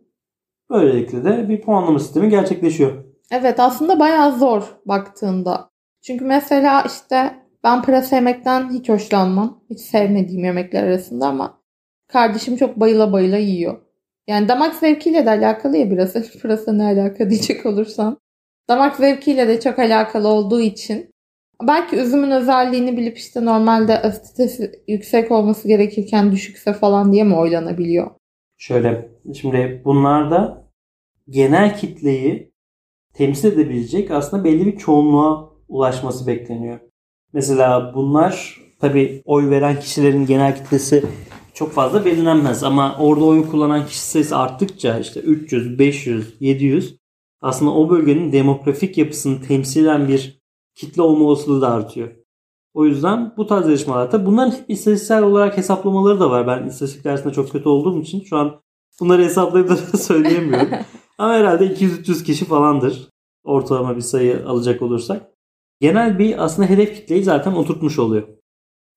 Böylelikle 0.70 1.24
de 1.24 1.50
bir 1.50 1.62
puanlama 1.62 2.00
sistemi 2.00 2.30
gerçekleşiyor. 2.30 3.11
Evet 3.32 3.60
aslında 3.60 4.00
bayağı 4.00 4.38
zor 4.38 4.64
baktığında. 4.86 5.70
Çünkü 6.02 6.26
mesela 6.26 6.84
işte 6.88 7.34
ben 7.64 7.82
pırasa 7.82 8.16
yemekten 8.16 8.70
hiç 8.70 8.90
hoşlanmam. 8.90 9.64
Hiç 9.70 9.80
sevmediğim 9.80 10.44
yemekler 10.44 10.84
arasında 10.84 11.28
ama 11.28 11.62
kardeşim 12.08 12.56
çok 12.56 12.80
bayıla 12.80 13.14
bayıla 13.14 13.38
yiyor. 13.38 13.82
Yani 14.28 14.48
damak 14.48 14.76
zevkiyle 14.76 15.26
de 15.26 15.30
alakalı 15.30 15.78
ya 15.78 15.92
biraz. 15.92 16.14
Pırasa 16.42 16.74
ne 16.74 16.84
alaka 16.84 17.30
diyecek 17.30 17.66
olursan. 17.66 18.18
Damak 18.70 18.96
zevkiyle 18.96 19.48
de 19.48 19.60
çok 19.60 19.80
alakalı 19.80 20.28
olduğu 20.28 20.62
için 20.62 21.12
belki 21.68 21.96
üzümün 21.96 22.32
özelliğini 22.32 22.98
bilip 22.98 23.18
işte 23.18 23.46
normalde 23.46 24.02
asitesi 24.02 24.72
yüksek 24.88 25.32
olması 25.32 25.68
gerekirken 25.68 26.32
düşükse 26.32 26.74
falan 26.74 27.14
diye 27.14 27.24
mi 27.24 27.36
oylanabiliyor? 27.36 28.12
Şöyle 28.58 29.10
şimdi 29.34 29.82
bunlarda 29.86 30.68
genel 31.30 31.78
kitleyi 31.78 32.51
temsil 33.22 33.52
edebilecek 33.52 34.12
aslında 34.12 34.44
belli 34.44 34.66
bir 34.66 34.78
çoğunluğa 34.78 35.50
ulaşması 35.68 36.28
bekleniyor. 36.28 36.80
Mesela 37.34 37.92
bunlar 37.96 38.62
tabi 38.80 39.22
oy 39.26 39.50
veren 39.50 39.80
kişilerin 39.80 40.26
genel 40.26 40.56
kitlesi 40.56 41.04
çok 41.54 41.72
fazla 41.72 42.06
belirlenmez 42.06 42.64
ama 42.64 42.96
orada 43.00 43.26
oy 43.26 43.50
kullanan 43.50 43.86
kişi 43.86 44.00
sayısı 44.00 44.38
arttıkça 44.38 45.00
işte 45.00 45.20
300, 45.20 45.80
500, 45.80 46.36
700 46.40 46.98
aslında 47.42 47.72
o 47.72 47.90
bölgenin 47.90 48.32
demografik 48.32 48.98
yapısını 48.98 49.42
temsilen 49.42 50.08
bir 50.08 50.42
kitle 50.76 51.02
olma 51.02 51.26
olasılığı 51.26 51.62
da 51.62 51.72
artıyor. 51.72 52.10
O 52.74 52.86
yüzden 52.86 53.34
bu 53.38 53.48
tarz 53.48 53.66
yarışmalarda 53.66 54.26
bunların 54.26 54.54
istatistiksel 54.68 55.24
olarak 55.24 55.58
hesaplamaları 55.58 56.20
da 56.20 56.30
var. 56.30 56.48
Ben 56.48 56.68
istatistik 56.68 57.04
dersinde 57.04 57.34
çok 57.34 57.52
kötü 57.52 57.70
olduğum 57.70 58.02
için 58.02 58.22
şu 58.22 58.38
an 58.38 58.62
bunları 59.00 59.24
hesaplayıp 59.24 59.70
da 59.70 59.76
söyleyemiyorum. 59.98 60.70
Ama 61.18 61.34
herhalde 61.34 61.66
200-300 61.66 62.24
kişi 62.24 62.46
falandır. 62.46 63.11
Ortalama 63.44 63.96
bir 63.96 64.02
sayı 64.02 64.48
alacak 64.48 64.82
olursak. 64.82 65.32
Genel 65.80 66.20
bir 66.20 66.44
aslında 66.44 66.70
hedef 66.70 66.96
kitleyi 66.96 67.24
zaten 67.24 67.52
oturtmuş 67.52 68.00
oluyor. 68.00 68.28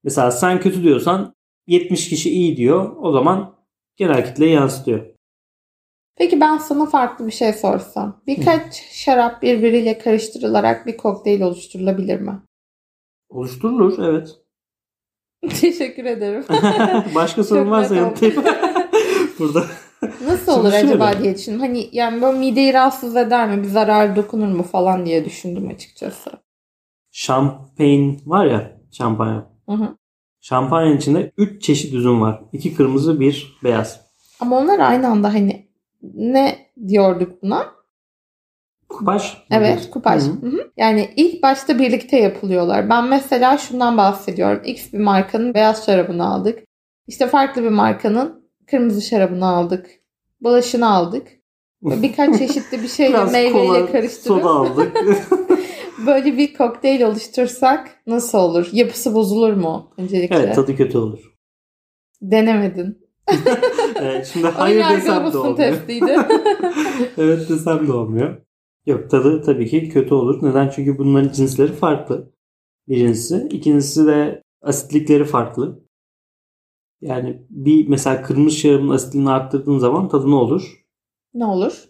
Mesela 0.04 0.30
sen 0.30 0.60
kötü 0.60 0.82
diyorsan 0.82 1.34
70 1.66 2.08
kişi 2.08 2.30
iyi 2.30 2.56
diyor. 2.56 2.96
O 3.00 3.12
zaman 3.12 3.56
genel 3.96 4.26
kitleyi 4.26 4.52
yansıtıyor. 4.52 5.06
Peki 6.16 6.40
ben 6.40 6.58
sana 6.58 6.86
farklı 6.86 7.26
bir 7.26 7.32
şey 7.32 7.52
sorsam. 7.52 8.22
Birkaç 8.26 8.82
şarap 8.92 9.42
birbiriyle 9.42 9.98
karıştırılarak 9.98 10.86
bir 10.86 10.96
kokteyl 10.96 11.40
oluşturulabilir 11.42 12.20
mi? 12.20 12.42
Oluşturulur 13.28 13.98
evet. 13.98 14.36
Teşekkür 15.60 16.04
ederim. 16.04 16.44
Başka 17.14 17.44
sorun 17.44 17.70
varsa 17.70 17.94
yanıtlayayım. 17.94 18.44
Burada. 19.38 19.64
Nasıl 20.26 20.52
olur 20.60 20.70
şöyle. 20.70 20.86
acaba 20.88 21.22
diye 21.22 21.34
düşündüm. 21.34 21.60
Hani 21.60 21.88
yani 21.92 22.22
böyle 22.22 22.38
mideyi 22.38 22.74
rahatsız 22.74 23.16
eder 23.16 23.48
mi? 23.48 23.62
Bir 23.62 23.68
zarar 23.68 24.16
dokunur 24.16 24.48
mu 24.48 24.62
falan 24.62 25.06
diye 25.06 25.24
düşündüm 25.24 25.68
açıkçası. 25.68 26.30
Şampeyn 27.10 28.20
var 28.26 28.46
ya 28.46 28.80
şampanya. 28.90 29.46
Hı 29.68 29.72
hı. 29.72 29.96
Şampanyanın 30.40 30.96
içinde 30.96 31.32
3 31.38 31.62
çeşit 31.62 31.94
üzüm 31.94 32.20
var. 32.20 32.42
2 32.52 32.74
kırmızı, 32.74 33.20
bir 33.20 33.58
beyaz. 33.64 34.00
Ama 34.40 34.58
onlar 34.58 34.78
aynı 34.78 35.08
anda 35.08 35.34
hani 35.34 35.68
ne 36.14 36.58
diyorduk 36.88 37.42
buna? 37.42 37.66
Kupaş. 38.88 39.44
Evet, 39.50 39.90
kupaj. 39.90 40.22
Hı. 40.22 40.26
Hı 40.26 40.46
hı. 40.46 40.70
Yani 40.76 41.10
ilk 41.16 41.42
başta 41.42 41.78
birlikte 41.78 42.16
yapılıyorlar. 42.16 42.90
Ben 42.90 43.08
mesela 43.08 43.58
şundan 43.58 43.96
bahsediyorum. 43.96 44.62
X 44.64 44.92
bir 44.92 44.98
markanın 44.98 45.54
beyaz 45.54 45.86
şarabını 45.86 46.26
aldık. 46.26 46.58
İşte 47.06 47.26
farklı 47.26 47.62
bir 47.62 47.68
markanın 47.68 48.43
kırmızı 48.66 49.02
şarabını 49.02 49.46
aldık. 49.46 49.90
Bulaşını 50.40 50.94
aldık. 50.94 51.28
Ve 51.82 52.02
birkaç 52.02 52.38
çeşitli 52.38 52.82
bir 52.82 52.88
şeyle 52.88 53.24
meyveyle 53.24 53.52
kola, 53.52 53.92
karıştırıp 53.92 54.26
soda 54.26 54.48
aldık. 54.48 54.96
böyle 56.06 56.36
bir 56.36 56.54
kokteyl 56.54 57.02
oluştursak 57.02 57.90
nasıl 58.06 58.38
olur? 58.38 58.68
Yapısı 58.72 59.14
bozulur 59.14 59.52
mu 59.52 59.92
öncelikle? 59.96 60.36
evet 60.36 60.54
tadı 60.54 60.76
kötü 60.76 60.98
olur. 60.98 61.34
Denemedin. 62.22 63.04
Evet, 64.00 64.30
şimdi 64.32 64.46
hayır 64.46 64.84
desem 64.90 65.32
de 65.32 65.38
olmuyor. 65.38 65.56
testiydi. 65.56 66.16
evet 67.18 67.48
desem 67.48 67.88
de 67.88 67.92
olmuyor. 67.92 68.36
Yok 68.86 69.10
tadı 69.10 69.42
tabii 69.42 69.66
ki 69.68 69.88
kötü 69.88 70.14
olur. 70.14 70.38
Neden? 70.42 70.68
Çünkü 70.68 70.98
bunların 70.98 71.32
cinsleri 71.32 71.72
farklı. 71.72 72.32
Birincisi. 72.88 73.48
İkincisi 73.50 74.06
de 74.06 74.42
asitlikleri 74.62 75.24
farklı. 75.24 75.83
Yani 77.00 77.42
bir 77.50 77.88
mesela 77.88 78.22
kırmızı 78.22 78.56
şarabın 78.56 78.88
asitliğini 78.90 79.30
arttırdığın 79.30 79.78
zaman 79.78 80.08
tadı 80.08 80.30
ne 80.30 80.34
olur? 80.34 80.84
ne 81.34 81.44
olur? 81.44 81.84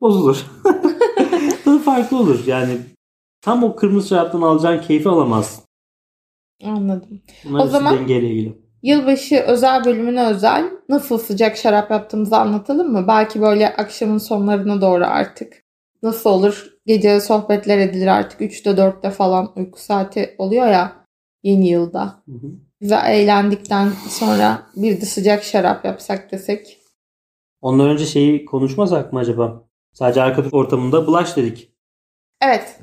Bozulur. 0.00 0.46
tadı 1.64 1.78
farklı 1.78 2.18
olur. 2.18 2.46
Yani 2.46 2.76
tam 3.42 3.64
o 3.64 3.76
kırmızı 3.76 4.08
şaraptan 4.08 4.42
alacağın 4.42 4.80
keyfi 4.80 5.08
alamazsın. 5.08 5.64
Anladım. 6.64 7.22
Bunlar 7.44 7.64
O 7.64 7.68
zaman- 7.68 7.96
dengeyle 7.98 8.30
ilgili. 8.30 8.58
Yılbaşı 8.82 9.36
özel 9.36 9.84
bölümüne 9.84 10.26
özel 10.26 10.70
nasıl 10.88 11.18
sıcak 11.18 11.56
şarap 11.56 11.90
yaptığımızı 11.90 12.36
anlatalım 12.36 12.92
mı? 12.92 13.04
Belki 13.08 13.40
böyle 13.40 13.76
akşamın 13.76 14.18
sonlarına 14.18 14.80
doğru 14.80 15.04
artık. 15.06 15.62
Nasıl 16.02 16.30
olur? 16.30 16.66
Gece 16.86 17.20
sohbetler 17.20 17.78
edilir 17.78 18.06
artık 18.06 18.40
3'te 18.40 18.70
4'te 18.70 19.10
falan 19.10 19.52
uyku 19.56 19.80
saati 19.80 20.34
oluyor 20.38 20.66
ya 20.66 21.06
yeni 21.42 21.68
yılda. 21.68 22.22
Hı 22.26 22.32
hı. 22.32 22.50
Güzel 22.80 23.14
eğlendikten 23.14 23.92
sonra 24.08 24.66
bir 24.76 25.00
de 25.00 25.06
sıcak 25.06 25.44
şarap 25.44 25.84
yapsak 25.84 26.32
desek. 26.32 26.78
Ondan 27.60 27.88
önce 27.88 28.06
şeyi 28.06 28.44
konuşmasak 28.44 29.12
mı 29.12 29.18
acaba? 29.18 29.68
Sadece 29.92 30.22
arka 30.22 30.44
ortamında 30.52 31.06
bulaş 31.06 31.36
dedik. 31.36 31.72
Evet. 32.40 32.80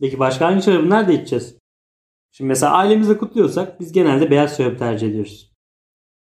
Peki 0.00 0.18
başka 0.18 0.46
hangi 0.46 0.62
şarabı 0.62 0.90
nerede 0.90 1.14
içeceğiz? 1.14 1.58
Şimdi 2.32 2.48
mesela 2.48 2.72
ailemizle 2.72 3.18
kutluyorsak 3.18 3.80
biz 3.80 3.92
genelde 3.92 4.30
beyaz 4.30 4.56
şarap 4.56 4.78
tercih 4.78 5.08
ediyoruz. 5.08 5.52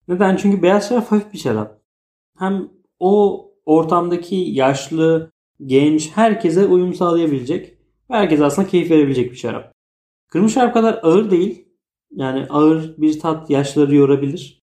Neden? 0.07 0.35
Çünkü 0.35 0.61
beyaz 0.61 0.89
şarap 0.89 1.11
hafif 1.11 1.33
bir 1.33 1.37
şarap. 1.37 1.81
hem 2.37 2.69
o 2.99 3.45
ortamdaki 3.65 4.35
yaşlı, 4.35 5.31
genç 5.65 6.11
herkese 6.15 6.65
uyum 6.65 6.93
sağlayabilecek 6.93 7.77
ve 8.09 8.15
herkese 8.15 8.45
aslında 8.45 8.67
keyif 8.67 8.91
verebilecek 8.91 9.31
bir 9.31 9.37
şarap. 9.37 9.73
Kırmızı 10.27 10.53
şarap 10.53 10.73
kadar 10.73 10.99
ağır 11.03 11.31
değil. 11.31 11.70
Yani 12.12 12.48
ağır 12.50 12.98
bir 12.98 13.20
tat 13.20 13.50
yaşları 13.50 13.96
yorabilir. 13.96 14.62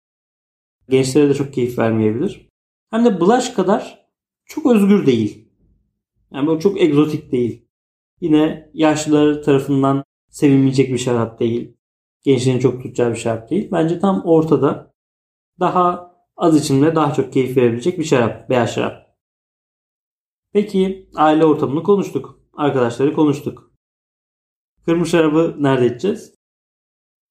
Gençlere 0.89 1.29
de 1.29 1.33
çok 1.33 1.53
keyif 1.53 1.79
vermeyebilir. 1.79 2.49
Hem 2.89 3.05
de 3.05 3.21
blush 3.21 3.53
kadar 3.53 4.07
çok 4.45 4.65
özgür 4.65 5.05
değil. 5.05 5.47
Yani 6.31 6.47
böyle 6.47 6.59
çok 6.59 6.81
egzotik 6.81 7.31
değil. 7.31 7.67
Yine 8.21 8.71
yaşlılar 8.73 9.43
tarafından 9.43 10.03
sevilmeyecek 10.29 10.89
bir 10.93 10.97
şarap 10.97 11.39
değil. 11.39 11.77
Gençlerin 12.23 12.59
çok 12.59 12.83
tutacağı 12.83 13.11
bir 13.11 13.15
şarap 13.15 13.49
değil. 13.49 13.69
Bence 13.71 13.99
tam 13.99 14.21
ortada. 14.25 14.93
Daha 15.59 16.11
az 16.37 16.57
içimde 16.57 16.95
daha 16.95 17.13
çok 17.13 17.33
keyif 17.33 17.57
verebilecek 17.57 17.99
bir 17.99 18.03
şarap. 18.03 18.49
Beyaz 18.49 18.73
şarap. 18.73 19.17
Peki 20.53 21.09
aile 21.15 21.45
ortamını 21.45 21.83
konuştuk. 21.83 22.39
Arkadaşları 22.53 23.13
konuştuk. 23.13 23.71
Kırmızı 24.85 25.09
şarabı 25.09 25.55
nerede 25.59 25.85
içeceğiz? 25.85 26.36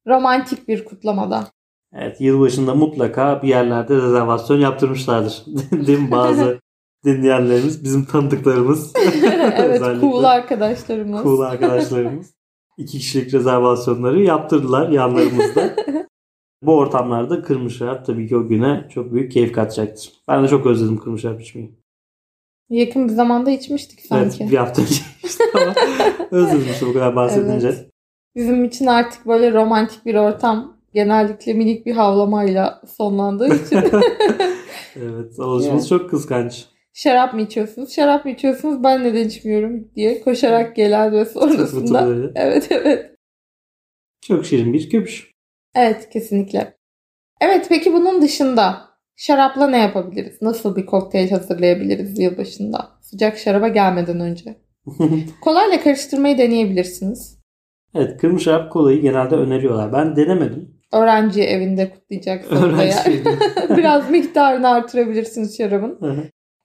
Romantik 0.07 0.69
bir 0.69 0.85
kutlamada. 0.85 1.49
Evet 1.93 2.21
yılbaşında 2.21 2.75
mutlaka 2.75 3.43
bir 3.43 3.49
yerlerde 3.49 3.97
rezervasyon 3.97 4.61
yaptırmışlardır. 4.61 5.45
Değil 5.87 5.99
mi 5.99 6.11
bazı 6.11 6.61
dinleyenlerimiz, 7.05 7.85
bizim 7.85 8.05
tanıdıklarımız. 8.05 8.93
evet 9.57 10.01
cool 10.01 10.25
arkadaşlarımız. 10.25 11.23
Cool 11.23 11.41
arkadaşlarımız. 11.41 12.35
İki 12.79 12.99
kişilik 12.99 13.35
rezervasyonları 13.35 14.23
yaptırdılar 14.23 14.89
yanlarımızda. 14.89 15.77
Bu 16.63 16.79
ortamlarda 16.79 17.43
kırmızı 17.43 17.75
şarap 17.75 18.07
tabii 18.07 18.29
ki 18.29 18.37
o 18.37 18.49
güne 18.49 18.89
çok 18.95 19.13
büyük 19.13 19.33
keyif 19.33 19.53
katacaktır. 19.53 20.13
Ben 20.29 20.45
de 20.45 20.49
çok 20.49 20.67
özledim 20.67 20.99
kırmızı 20.99 21.23
şarap 21.23 21.41
içmeyi. 21.41 21.75
Yakın 22.71 23.09
bir 23.09 23.13
zamanda 23.13 23.51
içmiştik 23.51 24.01
sanki. 24.01 24.37
Evet 24.41 24.53
bir 24.53 24.57
hafta 24.57 24.83
önce 24.83 24.95
içtim 25.25 25.47
ama 25.55 25.75
özledim 26.31 26.67
işte 26.73 26.87
bu 26.87 26.93
kadar 26.93 27.17
bahsedince. 27.17 27.69
Evet. 27.69 27.91
Bizim 28.37 28.64
için 28.64 28.87
artık 28.87 29.26
böyle 29.26 29.52
romantik 29.52 30.07
bir 30.07 30.14
ortam 30.14 30.76
genellikle 30.95 31.55
minik 31.55 31.87
bir 31.87 31.93
havlamayla 31.93 32.83
sonlandığı 32.97 33.55
için 33.55 33.76
evet 34.97 35.40
alışımız 35.40 35.90
Evet. 35.93 36.00
çok 36.00 36.11
kıskanç. 36.11 36.64
şarap 36.95 37.35
mı 37.35 37.43
içiyorsunuz? 37.43 37.93
Şarap 37.95 38.25
mı 38.25 38.31
içiyorsunuz? 38.31 38.85
Ben 38.85 39.05
neden 39.05 39.28
içmiyorum 39.28 39.88
diye 39.97 40.21
koşarak 40.21 40.76
gelen 40.76 41.12
ve 41.12 41.25
sonrasında. 41.25 42.09
Evet 42.35 42.66
evet. 42.71 43.11
Çok 44.21 44.47
şirin 44.47 44.73
bir 44.73 44.90
köpüş. 44.90 45.31
Evet 45.75 46.09
kesinlikle. 46.11 46.76
Evet 47.40 47.66
peki 47.69 47.93
bunun 47.93 48.23
dışında 48.23 48.88
şarapla 49.16 49.66
ne 49.69 49.78
yapabiliriz? 49.78 50.43
Nasıl 50.43 50.76
bir 50.76 50.87
kokteyl 50.87 51.31
hazırlayabiliriz 51.31 52.19
yılbaşında? 52.19 52.88
Sıcak 53.00 53.38
şaraba 53.38 53.69
gelmeden 53.69 54.21
önce. 54.21 54.57
Kolayla 55.40 55.81
karıştırmayı 55.83 56.38
deneyebilirsiniz. 56.38 57.36
Evet 57.97 58.21
kırmızı 58.21 58.45
şarap 58.45 58.73
kolayı 58.73 59.00
genelde 59.00 59.35
öneriyorlar. 59.35 59.93
Ben 59.93 60.17
denemedim. 60.17 60.76
Öğrenci 60.93 61.43
evinde 61.43 61.91
kutlayacaksınız 61.91 62.62
Öğrenci 62.62 62.83
eğer. 63.07 63.76
Biraz 63.76 64.11
miktarını 64.11 64.69
artırabilirsiniz 64.69 65.57
şarabın. 65.57 65.99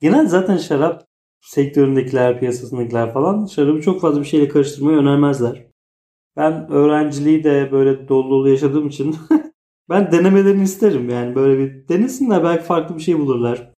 Genel 0.02 0.28
zaten 0.28 0.58
şarap 0.58 1.04
sektöründekiler, 1.42 2.40
piyasasındakiler 2.40 3.14
falan 3.14 3.46
şarabı 3.46 3.82
çok 3.82 4.02
fazla 4.02 4.20
bir 4.20 4.26
şeyle 4.26 4.48
karıştırmayı 4.48 4.98
önermezler. 4.98 5.66
Ben 6.38 6.72
öğrenciliği 6.72 7.44
de 7.44 7.70
böyle 7.72 8.08
dolu 8.08 8.30
dolu 8.30 8.50
yaşadığım 8.50 8.88
için 8.88 9.16
ben 9.90 10.12
denemelerini 10.12 10.64
isterim. 10.64 11.10
Yani 11.10 11.36
böyle 11.36 11.58
bir 11.60 11.88
denesinler 11.88 12.44
belki 12.44 12.64
farklı 12.64 12.96
bir 12.96 13.02
şey 13.02 13.20
bulurlar. 13.20 13.72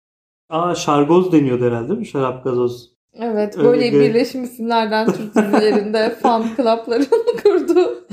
Aa 0.51 0.75
şargoz 0.75 1.33
deniyordu 1.33 1.65
herhalde 1.65 1.89
değil 1.89 1.99
mi? 1.99 2.07
Şarap 2.07 2.45
gazoz. 2.45 2.93
Evet 3.21 3.59
Öyle 3.59 3.69
böyle 3.69 3.93
bir- 3.93 4.01
birleşim 4.01 4.45
isimlerden 4.45 5.07
Türk 5.13 5.35
dizilerinde 5.35 6.11
fan 6.23 6.45
club'ların 6.57 7.07
kurduğu 7.43 8.07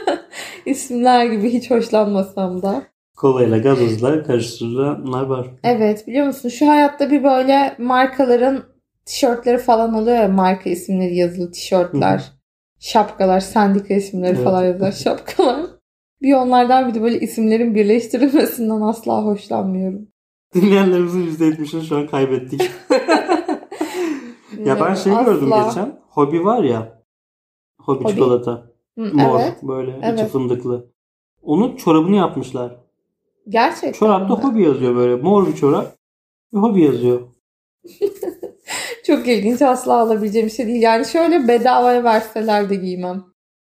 isimler 0.66 1.24
gibi 1.26 1.50
hiç 1.52 1.70
hoşlanmasam 1.70 2.62
da. 2.62 2.82
Kolayla 3.16 3.58
gazozla 3.58 4.22
karıştırılanlar 4.22 5.22
var. 5.22 5.46
Evet 5.64 6.06
biliyor 6.06 6.26
musun 6.26 6.48
şu 6.48 6.68
hayatta 6.68 7.10
bir 7.10 7.24
böyle 7.24 7.74
markaların 7.78 8.62
tişörtleri 9.06 9.58
falan 9.58 9.94
oluyor 9.94 10.16
ya 10.16 10.28
marka 10.28 10.70
isimleri 10.70 11.16
yazılı 11.16 11.50
tişörtler, 11.52 12.32
şapkalar, 12.80 13.40
sendika 13.40 13.94
isimleri 13.94 14.34
Evet. 14.34 14.44
falan 14.44 14.64
yazılan 14.64 14.90
şapkalar. 14.90 15.66
Bir 16.22 16.34
onlardan 16.34 16.88
bir 16.88 16.94
de 16.94 17.02
böyle 17.02 17.20
isimlerin 17.20 17.74
birleştirilmesinden 17.74 18.80
asla 18.80 19.24
hoşlanmıyorum. 19.24 20.08
Dinleyenlerimizin 20.54 21.26
%70'ini 21.36 21.88
şu 21.88 21.96
an 21.96 22.06
kaybettik. 22.06 22.70
Ya 24.64 24.80
ben 24.80 24.94
şey 24.94 25.12
gördüm 25.24 25.52
Asla. 25.52 25.68
geçen. 25.68 26.00
Hobi 26.10 26.44
var 26.44 26.62
ya. 26.64 27.02
Hobi, 27.80 28.04
Hobi? 28.04 28.12
çikolata. 28.12 28.66
Hı, 28.98 29.14
Mor 29.14 29.40
Evet. 29.40 29.62
böyle 29.62 29.90
içi 29.98 30.06
Evet. 30.06 30.30
fındıklı. 30.30 30.86
Onun 31.42 31.76
çorabını 31.76 32.16
yapmışlar. 32.16 32.76
Gerçekten 33.48 33.92
Çorapta 33.92 34.36
mi? 34.36 34.42
hobi 34.42 34.62
yazıyor 34.62 34.96
böyle. 34.96 35.16
Mor 35.22 35.46
bir 35.46 35.54
çorap. 35.54 35.96
Ve 36.54 36.58
hobi 36.58 36.82
yazıyor. 36.82 37.20
Çok 39.06 39.28
ilginç 39.28 39.62
asla 39.62 39.98
alabileceğim 39.98 40.46
bir 40.48 40.52
şey 40.52 40.66
değil. 40.66 40.82
Yani 40.82 41.06
şöyle 41.06 41.48
bedavaya 41.48 42.04
verseler 42.04 42.70
de 42.70 42.74
giymem. 42.74 43.24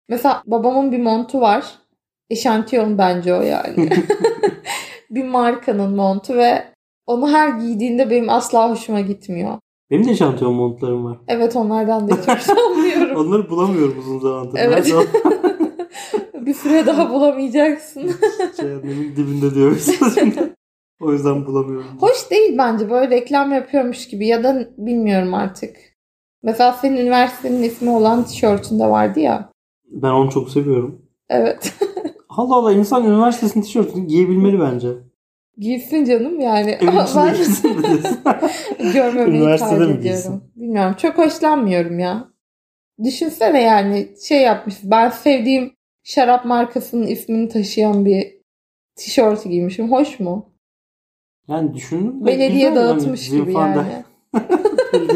Mesela 0.10 0.44
babamın 0.46 0.92
bir 0.92 1.00
montu 1.02 1.42
var. 1.42 1.65
Eşantiyon 2.30 2.98
bence 2.98 3.34
o 3.36 3.42
yani. 3.42 3.89
bir 5.10 5.24
markanın 5.26 5.96
montu 5.96 6.36
ve 6.36 6.65
onu 7.06 7.30
her 7.32 7.48
giydiğinde 7.50 8.10
benim 8.10 8.30
asla 8.30 8.70
hoşuma 8.70 9.00
gitmiyor. 9.02 9.58
Benim 9.91 10.08
de 10.08 10.15
şantiyon 10.15 10.54
montlarım 10.54 11.06
var. 11.06 11.17
Evet 11.28 11.56
onlardan 11.56 12.10
da 12.10 12.15
hiç 12.15 12.28
hoşlanmıyorum. 12.28 13.17
Onları 13.28 13.49
bulamıyorum 13.49 13.99
uzun 13.99 14.19
zamandır. 14.19 14.60
Evet. 14.60 14.93
Bir 16.34 16.54
süre 16.54 16.86
daha 16.86 17.10
bulamayacaksın. 17.13 18.12
Cehennemin 18.58 19.15
dibinde 19.15 19.56
diyoruz. 19.56 19.88
O 21.02 21.12
yüzden 21.13 21.45
bulamıyorum. 21.45 21.88
Hoş 21.99 22.32
değil 22.32 22.58
bence 22.58 22.89
böyle 22.89 23.10
reklam 23.15 23.52
yapıyormuş 23.52 24.08
gibi 24.08 24.28
ya 24.28 24.43
da 24.43 24.67
bilmiyorum 24.78 25.34
artık. 25.34 25.75
Mesela 26.43 26.73
senin 26.73 26.97
üniversitenin 26.97 27.63
ismi 27.63 27.89
olan 27.89 28.23
tişörtünde 28.23 28.86
vardı 28.86 29.19
ya. 29.19 29.49
Ben 29.91 30.10
onu 30.12 30.32
çok 30.32 30.49
seviyorum. 30.49 31.02
Evet. 31.30 31.73
Allah 32.30 32.56
Allah 32.56 32.73
insan 32.73 33.06
üniversitesinin 33.06 33.63
tişörtünü 33.63 34.06
giyebilmeli 34.08 34.60
bence. 34.60 34.89
Giysin 35.60 36.06
canım 36.06 36.39
yani. 36.39 36.78
Ben 36.82 36.89
görmemeyi 38.93 39.58
tercih 39.58 39.78
giysin? 39.78 40.00
ediyorum. 40.00 40.43
Bilmiyorum. 40.56 40.95
Çok 40.98 41.17
hoşlanmıyorum 41.17 42.00
ya. 42.00 42.28
Düşünsene 43.04 43.62
yani 43.62 44.08
şey 44.28 44.41
yapmış. 44.41 44.76
Ben 44.84 45.10
sevdiğim 45.10 45.74
şarap 46.04 46.45
markasının 46.45 47.08
ismini 47.08 47.50
taşıyan 47.50 48.06
bir 48.06 48.28
tişört 48.95 49.43
giymişim. 49.43 49.91
Hoş 49.91 50.19
mu? 50.19 50.54
Yani 51.48 51.74
düşündüm. 51.74 52.26
Belediye 52.26 52.76
dağıtmış 52.76 53.30
gibi 53.30 53.45
Zinfandel. 53.45 53.78
yani. 53.78 54.04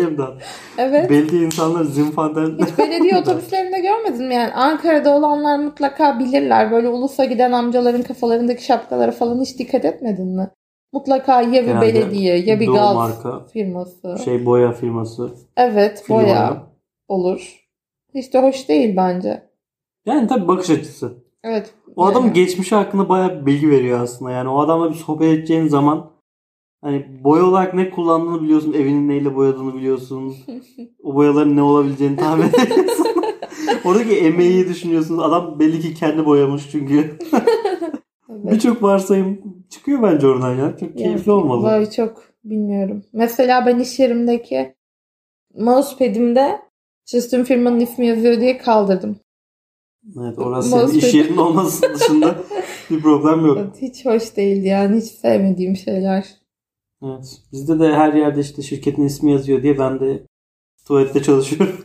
Dağıt- 0.07 0.41
Evet. 0.77 1.09
Belediye 1.09 1.41
insanlar 1.45 1.83
zinfandel. 1.83 2.57
Hiç 2.59 2.77
belediye 2.77 3.17
otobüslerinde 3.21 3.79
görmedin 3.79 4.25
mi? 4.25 4.33
Yani 4.33 4.53
Ankara'da 4.53 5.15
olanlar 5.15 5.59
mutlaka 5.59 6.19
bilirler. 6.19 6.71
Böyle 6.71 6.87
ulusa 6.87 7.25
giden 7.25 7.51
amcaların 7.51 8.01
kafalarındaki 8.03 8.65
şapkalara 8.65 9.11
falan 9.11 9.41
hiç 9.41 9.59
dikkat 9.59 9.85
etmedin 9.85 10.27
mi? 10.27 10.49
Mutlaka 10.93 11.41
ya 11.41 11.51
bir 11.51 11.67
Genelde 11.67 11.81
belediye 11.81 12.37
ya 12.37 12.59
bir 12.59 12.67
Doğu 12.67 12.73
gaz 12.75 12.95
marka. 12.95 13.45
firması. 13.53 14.17
Şey 14.25 14.45
boya 14.45 14.71
firması. 14.71 15.31
evet 15.57 16.03
Firma. 16.05 16.21
boya 16.21 16.63
olur. 17.07 17.59
Hiç 18.15 18.33
de 18.33 18.39
hoş 18.41 18.69
değil 18.69 18.95
bence. 18.97 19.43
Yani 20.05 20.27
tabii 20.27 20.47
bakış 20.47 20.69
açısı. 20.69 21.13
Evet. 21.43 21.73
O 21.95 22.11
yani. 22.11 22.33
geçmişi 22.33 22.75
hakkında 22.75 23.09
bayağı 23.09 23.41
bir 23.41 23.45
bilgi 23.45 23.69
veriyor 23.69 23.99
aslında. 24.01 24.31
Yani 24.31 24.49
o 24.49 24.59
adamla 24.59 24.89
bir 24.89 24.95
sohbet 24.95 25.27
edeceğin 25.37 25.67
zaman 25.67 26.12
hani 26.83 27.05
boya 27.23 27.45
olarak 27.45 27.73
ne 27.73 27.89
kullandığını 27.89 28.41
biliyorsun. 28.41 28.73
Evinin 28.73 29.07
neyle 29.09 29.35
boyadığını 29.35 29.73
biliyorsun. 29.73 30.35
o 31.03 31.15
boyaların 31.15 31.55
ne 31.55 31.61
olabileceğini 31.61 32.15
tahmin 32.17 32.47
ediyorsun. 32.47 33.05
Oradaki 33.85 34.17
emeği 34.17 34.67
düşünüyorsun. 34.67 35.17
Adam 35.17 35.59
belli 35.59 35.79
ki 35.79 35.93
kendi 35.93 36.25
boyamış 36.25 36.63
çünkü. 36.71 37.17
Birçok 38.29 38.83
varsayım 38.83 39.41
çıkıyor 39.69 40.03
bence 40.03 40.27
oradan 40.27 40.55
ya. 40.55 40.77
Çok 40.77 40.97
keyifli 40.97 41.31
Yani 41.31 41.41
olmalı. 41.41 41.71
Böyle 41.71 41.91
çok 41.91 42.23
bilmiyorum. 42.43 43.03
Mesela 43.13 43.65
ben 43.65 43.79
iş 43.79 43.99
yerimdeki 43.99 44.75
mousepad'imde 45.59 46.59
sistem 47.05 47.43
firmanın 47.43 47.79
ismi 47.79 48.07
yazıyor 48.07 48.39
diye 48.39 48.57
kaldırdım. 48.57 49.15
Evet 50.21 50.39
orası 50.39 50.69
senin 50.69 50.81
Mousepad. 50.81 51.07
iş 51.07 51.13
yerinin 51.13 51.37
olması 51.37 51.93
dışında 51.93 52.35
bir 52.89 53.01
problem 53.01 53.45
yok. 53.45 53.59
Hiç 53.81 54.05
hoş 54.05 54.37
değildi 54.37 54.67
yani. 54.67 54.97
Hiç 54.97 55.05
sevmediğim 55.05 55.75
şeyler. 55.75 56.42
Evet. 57.03 57.41
Bizde 57.51 57.79
de 57.79 57.93
her 57.93 58.13
yerde 58.13 58.39
işte 58.39 58.61
şirketin 58.61 59.05
ismi 59.05 59.31
yazıyor 59.31 59.63
diye 59.63 59.79
ben 59.79 59.99
de 59.99 60.27
tuvalette 60.87 61.23
çalışıyorum. 61.23 61.75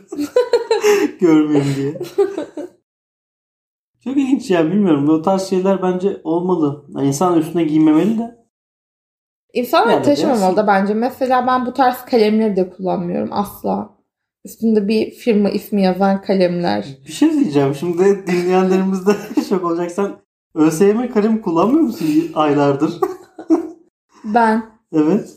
Görmeyeyim 1.19 1.75
diye. 1.75 1.99
Çok 4.03 4.17
ilginç 4.17 4.51
ya 4.51 4.65
bilmiyorum. 4.65 5.07
Bu 5.07 5.21
tarz 5.21 5.41
şeyler 5.43 5.81
bence 5.81 6.21
olmalı. 6.23 6.85
Yani 6.95 7.07
insan 7.07 7.39
üstüne 7.39 7.63
giymemeli 7.63 8.17
de. 8.17 8.39
İnsanlar 9.53 9.93
Yani 9.93 10.03
taşımamalı 10.03 10.57
da 10.57 10.67
bence. 10.67 10.93
Mesela 10.93 11.47
ben 11.47 11.65
bu 11.65 11.73
tarz 11.73 12.05
kalemleri 12.05 12.55
de 12.55 12.69
kullanmıyorum 12.69 13.29
asla. 13.31 13.97
Üstünde 14.45 14.87
bir 14.87 15.11
firma 15.11 15.49
ismi 15.49 15.81
yazan 15.81 16.21
kalemler. 16.21 16.97
Bir 17.07 17.11
şey 17.11 17.31
diyeceğim. 17.31 17.75
Şimdi 17.75 18.27
dinleyenlerimiz 18.27 19.07
de 19.07 19.15
şok 19.49 19.63
olacak. 19.63 19.91
Sen 19.91 20.11
ÖSYM 20.55 21.11
kalem 21.13 21.41
kullanmıyor 21.41 21.81
musun 21.81 22.07
aylardır? 22.35 22.93
Ben. 24.23 24.78
Evet. 24.93 25.29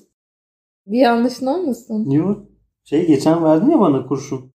Bir 0.87 0.99
yanlışın 0.99 1.47
olmasın? 1.47 2.11
Yok. 2.11 2.43
Şey 2.85 3.07
geçen 3.07 3.45
verdin 3.45 3.71
ya 3.71 3.81
bana 3.81 4.07
kurşun. 4.07 4.53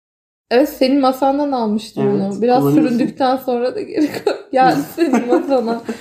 Evet 0.50 0.68
senin 0.68 1.00
masandan 1.00 1.52
almıştım 1.52 2.08
Evet, 2.08 2.32
onu. 2.32 2.42
Biraz 2.42 2.74
süründükten 2.74 3.36
sonra 3.36 3.74
da 3.74 3.80
geri. 3.80 4.08
Geldi 4.52 4.80
senin 4.96 5.26
masana. 5.26 5.82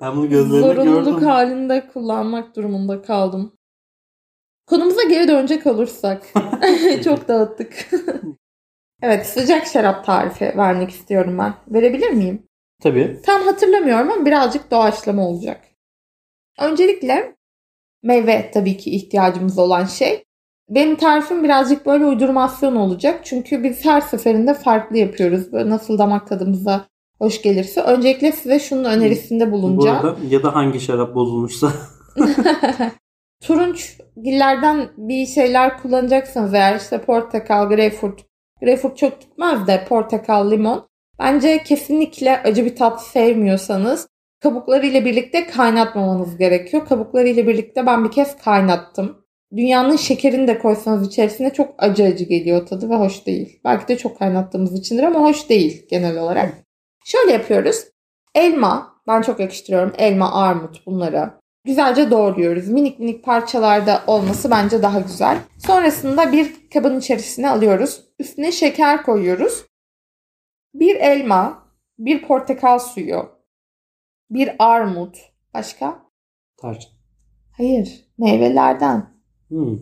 Ben 0.00 0.16
bunu 0.16 0.28
gözlerinde 0.28 0.60
Zorunluluk 0.74 1.04
gördüm. 1.04 1.28
halinde 1.28 1.88
kullanmak 1.92 2.56
durumunda 2.56 3.02
kaldım. 3.02 3.52
Konumuza 4.66 5.02
geri 5.02 5.28
dönecek 5.28 5.66
olursak. 5.66 6.26
Çok 7.04 7.28
dağıttık. 7.28 7.90
evet 9.02 9.26
sıcak 9.26 9.66
şarap 9.66 10.04
tarifi 10.06 10.44
vermek 10.56 10.90
istiyorum 10.90 11.38
ben. 11.38 11.54
Verebilir 11.68 12.10
miyim? 12.10 12.42
Tabii. 12.82 13.20
Tam 13.26 13.42
hatırlamıyorum 13.42 14.10
ama 14.10 14.26
birazcık 14.26 14.70
doğaçlama 14.70 15.28
olacak. 15.28 15.60
Öncelikle 16.58 17.36
meyve 18.02 18.50
tabii 18.54 18.76
ki 18.76 18.90
ihtiyacımız 18.90 19.58
olan 19.58 19.84
şey. 19.84 20.24
Benim 20.68 20.96
tarifim 20.96 21.44
birazcık 21.44 21.86
böyle 21.86 22.04
uydurmasyon 22.04 22.76
olacak. 22.76 23.20
Çünkü 23.24 23.64
biz 23.64 23.84
her 23.84 24.00
seferinde 24.00 24.54
farklı 24.54 24.98
yapıyoruz. 24.98 25.52
Böyle 25.52 25.70
nasıl 25.70 25.98
damak 25.98 26.28
tadımıza 26.28 26.84
hoş 27.18 27.42
gelirse. 27.42 27.80
Öncelikle 27.82 28.32
size 28.32 28.60
şunun 28.60 28.84
önerisinde 28.84 29.46
Bu 29.48 29.52
bulunacağım. 29.52 29.96
arada 29.96 30.16
ya 30.30 30.42
da 30.42 30.54
hangi 30.54 30.80
şarap 30.80 31.14
bozulmuşsa. 31.14 31.72
Turunç 33.42 33.98
gillerden 34.22 34.88
bir 34.96 35.26
şeyler 35.26 35.82
kullanacaksanız 35.82 36.54
eğer 36.54 36.76
işte 36.76 37.00
portakal, 37.02 37.68
greyfurt. 37.68 38.20
Greyfurt 38.60 38.98
çok 38.98 39.20
gitmez 39.20 39.66
de 39.66 39.84
portakal, 39.88 40.50
limon. 40.50 40.88
Bence 41.18 41.62
kesinlikle 41.62 42.42
acı 42.42 42.64
bir 42.64 42.76
tat 42.76 43.02
sevmiyorsanız 43.02 44.08
kabuklarıyla 44.40 45.04
birlikte 45.04 45.46
kaynatmamanız 45.46 46.36
gerekiyor. 46.36 46.86
Kabuklarıyla 46.86 47.46
birlikte 47.46 47.86
ben 47.86 48.04
bir 48.04 48.10
kez 48.10 48.36
kaynattım. 48.38 49.26
Dünyanın 49.56 49.96
şekerini 49.96 50.48
de 50.48 50.58
koysanız 50.58 51.08
içerisine 51.08 51.52
çok 51.52 51.74
acı 51.78 52.04
acı 52.04 52.24
geliyor 52.24 52.66
tadı 52.66 52.90
ve 52.90 52.94
hoş 52.94 53.26
değil. 53.26 53.60
Belki 53.64 53.88
de 53.88 53.98
çok 53.98 54.18
kaynattığımız 54.18 54.74
içindir 54.74 55.02
ama 55.02 55.20
hoş 55.20 55.48
değil 55.48 55.86
genel 55.90 56.18
olarak. 56.18 56.54
Şöyle 57.04 57.32
yapıyoruz. 57.32 57.84
Elma, 58.34 58.94
ben 59.06 59.22
çok 59.22 59.40
yakıştırıyorum. 59.40 59.92
Elma, 59.98 60.32
armut 60.32 60.86
bunları. 60.86 61.30
Güzelce 61.64 62.10
doğruyoruz. 62.10 62.68
Minik 62.68 62.98
minik 62.98 63.24
parçalarda 63.24 64.02
olması 64.06 64.50
bence 64.50 64.82
daha 64.82 65.00
güzel. 65.00 65.38
Sonrasında 65.58 66.32
bir 66.32 66.70
kabın 66.74 66.98
içerisine 66.98 67.50
alıyoruz. 67.50 68.04
Üstüne 68.18 68.52
şeker 68.52 69.02
koyuyoruz. 69.02 69.64
Bir 70.74 70.96
elma, 70.96 71.68
bir 71.98 72.22
portakal 72.22 72.78
suyu, 72.78 73.28
bir 74.30 74.50
armut. 74.58 75.16
Başka? 75.54 76.02
Tarçın. 76.56 76.90
Hayır, 77.56 78.04
meyvelerden. 78.18 79.10
Hmm. 79.48 79.78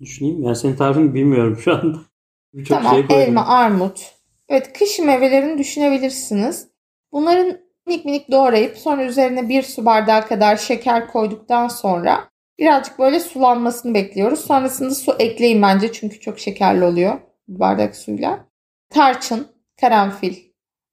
Düşüneyim. 0.00 0.42
Yani 0.42 0.56
senin 0.56 0.76
tarifini 0.76 1.14
bilmiyorum 1.14 1.56
şu 1.56 1.72
an. 1.72 2.02
Birçok 2.54 2.78
tamam, 2.78 2.94
şey 2.94 3.06
koydum. 3.06 3.22
elma, 3.22 3.46
armut. 3.46 4.12
Evet, 4.48 4.72
kış 4.78 4.98
meyvelerini 4.98 5.58
düşünebilirsiniz. 5.58 6.68
Bunların 7.12 7.58
minik 7.86 8.04
minik 8.04 8.30
doğrayıp 8.30 8.78
sonra 8.78 9.04
üzerine 9.04 9.48
bir 9.48 9.62
su 9.62 9.84
bardağı 9.84 10.26
kadar 10.26 10.56
şeker 10.56 11.08
koyduktan 11.08 11.68
sonra 11.68 12.28
birazcık 12.58 12.98
böyle 12.98 13.20
sulanmasını 13.20 13.94
bekliyoruz. 13.94 14.40
Sonrasında 14.40 14.94
su 14.94 15.16
ekleyin 15.18 15.62
bence 15.62 15.92
çünkü 15.92 16.20
çok 16.20 16.38
şekerli 16.38 16.84
oluyor 16.84 17.20
bir 17.48 17.60
bardak 17.60 17.96
suyla. 17.96 18.46
Tarçın, 18.90 19.46
karanfil. 19.80 20.51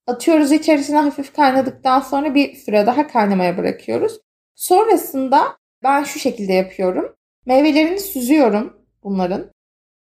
Atıyoruz 0.10 0.52
içerisine 0.52 0.98
hafif 0.98 1.36
kaynadıktan 1.36 2.00
sonra 2.00 2.36
bir 2.36 2.56
süre 2.56 2.86
daha 2.86 3.08
kaynamaya 3.08 3.58
bırakıyoruz. 3.58 4.20
Sonrasında 4.56 5.58
ben 5.84 6.04
şu 6.04 6.20
şekilde 6.20 6.54
yapıyorum. 6.54 7.16
Meyvelerini 7.46 8.00
süzüyorum 8.00 8.78
bunların. 9.04 9.52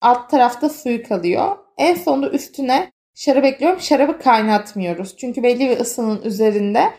Alt 0.01 0.29
tarafta 0.29 0.69
suyu 0.69 1.03
kalıyor. 1.03 1.57
En 1.77 1.95
sonunda 1.95 2.29
üstüne 2.29 2.91
şarap 3.15 3.45
ekliyorum. 3.45 3.79
Şarabı 3.79 4.19
kaynatmıyoruz. 4.19 5.17
Çünkü 5.17 5.43
belli 5.43 5.69
bir 5.69 5.79
ısının 5.79 6.21
üzerinde 6.21 6.93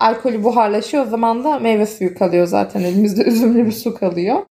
alkolü 0.00 0.44
buharlaşıyor. 0.44 1.06
O 1.06 1.08
zaman 1.08 1.44
da 1.44 1.58
meyve 1.58 1.86
suyu 1.86 2.14
kalıyor 2.14 2.46
zaten. 2.46 2.80
Elimizde 2.80 3.22
üzümlü 3.26 3.66
bir 3.66 3.72
su 3.72 3.94
kalıyor. 3.94 4.46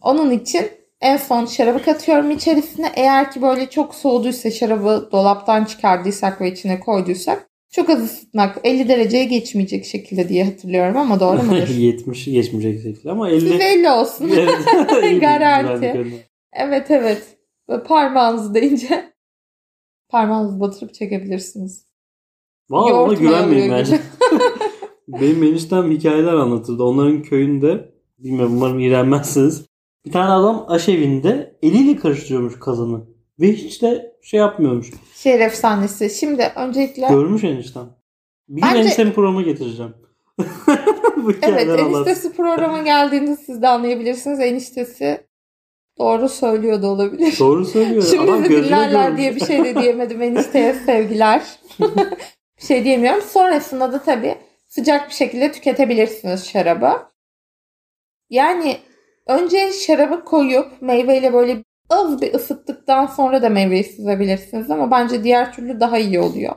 Onun 0.00 0.30
için 0.30 0.70
en 1.02 1.16
son 1.16 1.46
şarabı 1.46 1.82
katıyorum 1.82 2.30
içerisine. 2.30 2.92
Eğer 2.96 3.30
ki 3.32 3.42
böyle 3.42 3.70
çok 3.70 3.94
soğuduysa 3.94 4.50
şarabı 4.50 5.08
dolaptan 5.12 5.64
çıkardıysak 5.64 6.40
ve 6.40 6.52
içine 6.52 6.80
koyduysak 6.80 7.48
çok 7.70 7.90
az 7.90 8.04
ısıtmak 8.04 8.58
50 8.64 8.88
dereceye 8.88 9.24
geçmeyecek 9.24 9.84
şekilde 9.84 10.28
diye 10.28 10.44
hatırlıyorum 10.44 10.96
ama 10.96 11.20
doğru 11.20 11.42
mudur? 11.42 11.68
70 11.68 12.24
geçmeyecek 12.24 12.82
şekilde 12.82 13.10
ama 13.10 13.28
50. 13.30 13.40
Siz 13.40 13.60
50 13.60 13.90
olsun. 13.90 14.30
Evet. 14.34 15.20
Garanti. 15.20 16.06
Evet 16.52 16.90
evet. 16.90 17.22
Böyle 17.68 17.82
parmağınızı 17.82 18.54
deyince 18.54 19.12
parmağınızı 20.08 20.60
batırıp 20.60 20.94
çekebilirsiniz. 20.94 21.86
Valla 22.70 23.02
ona 23.02 23.14
güvenmeyin 23.14 23.72
bence. 23.72 24.00
Benim 25.08 25.42
eniştem 25.42 25.90
hikayeler 25.90 26.32
anlatırdı. 26.32 26.82
Onların 26.82 27.22
köyünde 27.22 27.92
bilmiyorum 28.18 28.56
umarım 28.56 28.80
iğrenmezsiniz. 28.80 29.71
Bir 30.06 30.12
tane 30.12 30.30
adam 30.30 30.64
aşevinde 30.68 31.56
eliyle 31.62 31.96
karıştırıyormuş 31.96 32.58
kazanı. 32.60 33.00
Ve 33.40 33.52
hiç 33.52 33.82
de 33.82 34.16
şey 34.22 34.40
yapmıyormuş. 34.40 34.90
Şehir 35.14 35.40
efsanesi. 35.40 36.10
Şimdi 36.10 36.52
öncelikle 36.56 37.08
Görmüş 37.08 37.44
eniştem. 37.44 37.88
Bir 38.48 38.62
Bence- 38.62 38.78
eniştemi 38.78 39.12
programa 39.12 39.42
getireceğim. 39.42 39.94
Evet 41.42 41.80
eniştesi 41.80 42.32
programa 42.32 42.82
geldiğinde 42.82 43.36
siz 43.36 43.62
de 43.62 43.68
anlayabilirsiniz. 43.68 44.40
Eniştesi 44.40 45.26
doğru 45.98 46.28
söylüyor 46.28 46.82
da 46.82 46.86
olabilir. 46.86 47.36
Doğru 47.38 47.64
söylüyor. 47.64 48.02
Şimdi 48.10 48.32
Adam 48.32 48.44
dinlerler 48.44 49.16
diye 49.16 49.36
bir 49.36 49.44
şey 49.44 49.64
de 49.64 49.74
diyemedim. 49.74 50.22
Enişteye 50.22 50.74
sevgiler. 50.74 51.42
bir 52.58 52.66
şey 52.66 52.84
diyemiyorum. 52.84 53.22
Sonrasında 53.22 53.92
da 53.92 54.02
tabii 54.02 54.38
sıcak 54.68 55.08
bir 55.08 55.14
şekilde 55.14 55.52
tüketebilirsiniz 55.52 56.48
şarabı. 56.48 56.92
Yani 58.30 58.78
önce 59.26 59.72
şarabı 59.72 60.24
koyup 60.24 60.82
meyveyle 60.82 61.32
böyle 61.32 61.64
az 61.90 62.22
bir 62.22 62.34
ısıttıktan 62.34 63.06
sonra 63.06 63.42
da 63.42 63.48
meyveyi 63.48 63.84
süzebilirsiniz 63.84 64.70
ama 64.70 64.90
bence 64.90 65.24
diğer 65.24 65.52
türlü 65.52 65.80
daha 65.80 65.98
iyi 65.98 66.20
oluyor. 66.20 66.54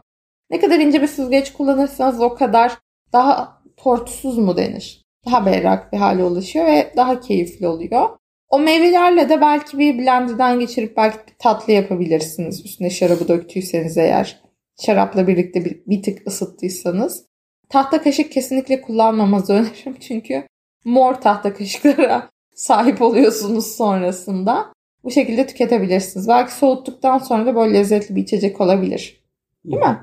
Ne 0.50 0.60
kadar 0.60 0.80
ince 0.80 1.02
bir 1.02 1.08
süzgeç 1.08 1.54
kullanırsanız 1.54 2.22
o 2.22 2.36
kadar 2.36 2.78
daha 3.14 3.62
tortusuz 3.78 4.38
mu 4.38 4.58
denir? 4.58 5.06
Daha 5.26 5.46
berrak 5.46 5.94
bir 5.94 5.98
hale 5.98 6.24
ulaşıyor 6.24 6.66
ve 6.66 6.94
daha 6.96 7.20
keyifli 7.20 7.68
oluyor. 7.68 8.10
O 8.50 8.60
meyvelerle 8.60 9.30
de 9.30 9.42
belki 9.42 9.80
bir 9.80 9.98
blenderdan 9.98 10.60
geçirip 10.60 10.98
belki 10.98 11.18
bir 11.18 11.34
tatlı 11.40 11.74
yapabilirsiniz. 11.74 12.66
Üstüne 12.66 12.90
şarabı 12.90 13.28
döktüyseniz 13.28 13.98
eğer. 13.98 14.42
Şarapla 14.82 15.28
birlikte 15.28 15.66
bir, 15.66 15.84
bir 15.88 16.04
tık 16.04 16.28
ısıttıysanız. 16.28 17.26
Tahta 17.70 18.02
kaşık 18.02 18.32
kesinlikle 18.32 18.82
kullanmamanızı 18.82 19.54
öneririm. 19.54 19.96
Çünkü 20.00 20.48
mor 20.86 21.14
tahta 21.14 21.54
kaşıklara 21.54 22.30
sahip 22.56 23.02
oluyorsunuz 23.02 23.68
sonrasında. 23.76 24.74
Bu 25.04 25.12
şekilde 25.12 25.48
tüketebilirsiniz. 25.48 26.28
Belki 26.28 26.54
soğuttuktan 26.54 27.18
sonra 27.18 27.46
da 27.46 27.56
böyle 27.56 27.74
lezzetli 27.74 28.16
bir 28.16 28.22
içecek 28.24 28.62
olabilir. 28.62 29.24
Değil 29.66 29.78
mi? 29.82 30.00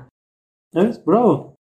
Evet 0.75 1.07
bravo. 1.07 1.53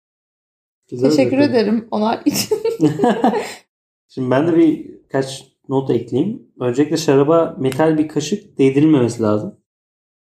Güzel 0.90 1.11
Teşekkür 1.11 1.38
özetledin. 1.38 1.61
ederim 1.61 1.88
onlar 1.90 2.22
için. 2.26 2.59
Şimdi 4.09 4.31
ben 4.31 4.46
de 4.46 4.57
birkaç 4.57 5.44
not 5.68 5.90
ekleyeyim. 5.90 6.53
Öncelikle 6.61 6.96
şaraba 6.96 7.57
metal 7.59 7.98
bir 7.98 8.09
kaşık 8.09 8.59
değdirilmemesi 8.59 9.22
lazım. 9.22 9.61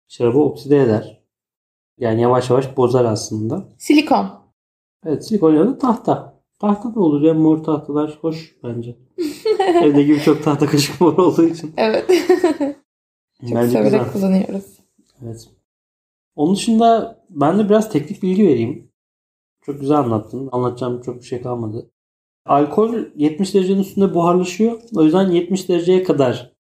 Şarabı 0.08 0.40
okside 0.40 0.78
eder. 0.82 1.24
Yani 1.98 2.22
yavaş 2.22 2.50
yavaş 2.50 2.78
bozar 2.78 3.06
aslında. 3.06 3.70
Silikon. 3.78 4.40
Evet 5.06 5.26
silikon 5.28 5.56
ya 5.56 5.66
da 5.68 5.78
tahta. 5.78 6.39
Tahta 6.60 6.96
da 6.96 7.00
olur 7.00 7.22
ya 7.22 7.34
mor 7.34 7.64
tahtalar 7.64 8.18
hoş 8.22 8.56
bence. 8.64 8.96
Evdeki 9.60 10.10
birçok 10.10 10.44
tahta 10.44 10.66
kaşık 10.66 11.02
mor 11.02 11.18
olduğu 11.18 11.46
için. 11.46 11.74
Evet. 11.78 12.06
Çok 13.42 13.56
bence 13.56 13.72
severek 13.72 13.92
güzel. 13.92 14.12
kullanıyoruz. 14.14 14.80
Evet. 15.24 15.50
Onun 16.36 16.56
dışında 16.56 17.20
ben 17.30 17.60
de 17.60 17.70
biraz 17.70 17.92
teknik 17.92 18.24
bilgi 18.24 18.48
vereyim. 18.48 18.92
Çok 19.62 19.80
güzel 19.80 19.98
anlattın. 19.98 20.50
Anlatacağım 20.52 21.02
çok 21.02 21.16
bir 21.16 21.26
şey 21.26 21.42
kalmadı. 21.42 21.92
Alkol 22.46 22.96
70 23.16 23.54
derecenin 23.54 23.82
üstünde 23.82 24.14
buharlaşıyor. 24.14 24.80
O 24.96 25.04
yüzden 25.04 25.32
70 25.32 25.70
dereceye 25.70 26.04
kadar 26.04 26.54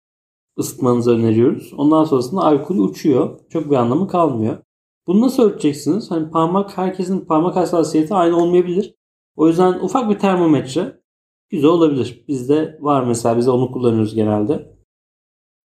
ısıtmanızı 0.59 1.11
öneriyoruz. 1.17 1.73
Ondan 1.77 2.05
sonrasında 2.05 2.41
alkol 2.41 2.79
uçuyor. 2.79 3.41
Çok 3.49 3.71
bir 3.71 3.77
anlamı 3.77 4.09
kalmıyor. 4.09 4.57
Bunu 5.07 5.21
nasıl 5.21 5.43
ölçeceksiniz? 5.43 6.11
Hani 6.11 6.31
parmak 6.31 6.79
herkesin 6.79 7.21
parmak 7.21 7.57
hassasiyeti 7.57 8.15
aynı 8.15 8.37
olmayabilir. 8.37 8.95
O 9.39 9.49
yüzden 9.49 9.73
ufak 9.73 10.11
bir 10.11 10.19
termometre 10.19 11.01
güzel 11.51 11.71
olabilir. 11.71 12.25
Bizde 12.29 12.79
var 12.81 13.05
mesela 13.05 13.37
biz 13.37 13.49
onu 13.49 13.73
kullanıyoruz 13.73 14.15
genelde. 14.15 14.77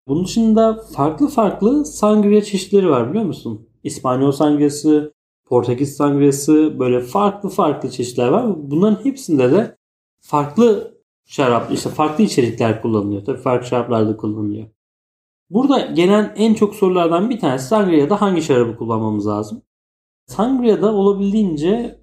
Bunun 0.08 0.24
dışında 0.24 0.82
farklı 0.96 1.28
farklı 1.28 1.84
sangria 1.84 2.42
çeşitleri 2.42 2.90
var 2.90 3.10
biliyor 3.10 3.24
musun? 3.24 3.68
İspanyol 3.84 4.32
sangriyası, 4.32 5.14
Portekiz 5.46 5.96
sangriyası 5.96 6.78
böyle 6.78 7.00
farklı 7.00 7.48
farklı 7.48 7.90
çeşitler 7.90 8.28
var. 8.28 8.70
Bunların 8.70 9.04
hepsinde 9.04 9.52
de 9.52 9.76
farklı 10.20 10.94
şarap, 11.24 11.72
işte 11.72 11.90
farklı 11.90 12.24
içerikler 12.24 12.82
kullanılıyor. 12.82 13.24
Tabii 13.24 13.40
farklı 13.40 13.68
şaraplar 13.68 14.08
da 14.08 14.16
kullanılıyor. 14.16 14.66
Burada 15.50 15.80
gelen 15.80 16.34
en 16.36 16.54
çok 16.54 16.74
sorulardan 16.74 17.30
bir 17.30 17.40
tanesi 17.40 17.66
Sangria'da 17.66 18.20
hangi 18.20 18.42
şarabı 18.42 18.76
kullanmamız 18.76 19.26
lazım? 19.26 19.62
Sangria'da 20.26 20.94
olabildiğince 20.94 21.99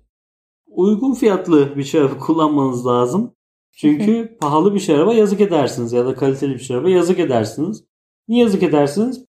uygun 0.78 1.14
fiyatlı 1.14 1.78
bir 1.78 1.84
şarabı 1.84 2.20
kullanmanız 2.20 2.86
lazım. 2.86 3.34
Çünkü 3.72 4.38
pahalı 4.42 4.74
bir 4.74 4.80
şaraba 4.80 5.14
yazık 5.14 5.42
edersiniz 5.42 5.94
ya 5.94 6.06
da 6.06 6.16
kaliteli 6.16 6.54
bir 6.54 6.60
şaraba 6.60 6.90
yazık 6.90 7.20
edersiniz. 7.20 7.84
Niye 8.28 8.44
yazık 8.44 8.64
edersiniz? 8.64 9.26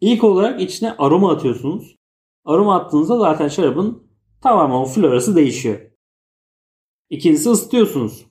İlk 0.00 0.24
olarak 0.24 0.60
içine 0.60 0.94
aroma 0.98 1.32
atıyorsunuz. 1.32 1.96
Aroma 2.44 2.76
attığınızda 2.76 3.18
zaten 3.18 3.48
şarabın 3.48 4.02
tamamen 4.42 4.74
o 4.74 4.84
florası 4.84 5.36
değişiyor. 5.36 5.80
İkincisi 7.10 7.50
ısıtıyorsunuz. 7.50 8.26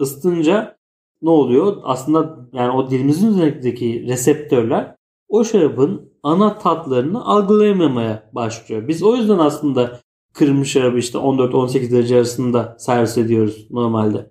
Isıtınca 0.00 0.78
ne 1.22 1.30
oluyor? 1.30 1.76
Aslında 1.84 2.48
yani 2.52 2.70
o 2.70 2.90
dilimizin 2.90 3.28
üzerindeki 3.28 4.06
reseptörler 4.08 4.96
o 5.28 5.44
şarabın 5.44 6.12
ana 6.22 6.58
tatlarını 6.58 7.24
algılayamamaya 7.24 8.30
başlıyor. 8.32 8.88
Biz 8.88 9.02
o 9.02 9.16
yüzden 9.16 9.38
aslında 9.38 10.00
kırmızı 10.34 10.70
şarabı 10.70 10.98
işte 10.98 11.18
14-18 11.18 11.90
derece 11.90 12.16
arasında 12.16 12.76
servis 12.78 13.18
ediyoruz 13.18 13.66
normalde. 13.70 14.30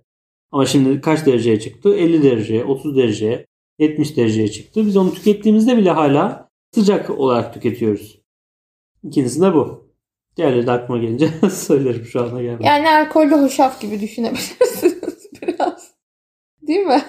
Ama 0.51 0.65
şimdi 0.65 1.01
kaç 1.01 1.25
dereceye 1.25 1.59
çıktı? 1.59 1.95
50 1.95 2.23
dereceye, 2.23 2.63
30 2.63 2.97
dereceye, 2.97 3.45
70 3.79 4.17
dereceye 4.17 4.47
çıktı. 4.47 4.85
Biz 4.85 4.97
onu 4.97 5.13
tükettiğimizde 5.13 5.77
bile 5.77 5.91
hala 5.91 6.49
sıcak 6.75 7.09
olarak 7.09 7.53
tüketiyoruz. 7.53 8.21
İkincisi 9.03 9.41
de 9.41 9.53
bu. 9.53 9.89
Diğerleri 10.37 10.67
de 10.67 10.71
aklıma 10.71 11.01
gelince 11.01 11.29
söylerim 11.51 12.05
şu 12.05 12.21
anda 12.23 12.41
gelmedi. 12.41 12.65
Yani 12.65 12.89
alkollü 12.89 13.35
hoşaf 13.35 13.81
gibi 13.81 14.01
düşünebilirsiniz 14.01 15.29
biraz. 15.41 15.93
Değil 16.61 16.85
mi? 16.85 17.03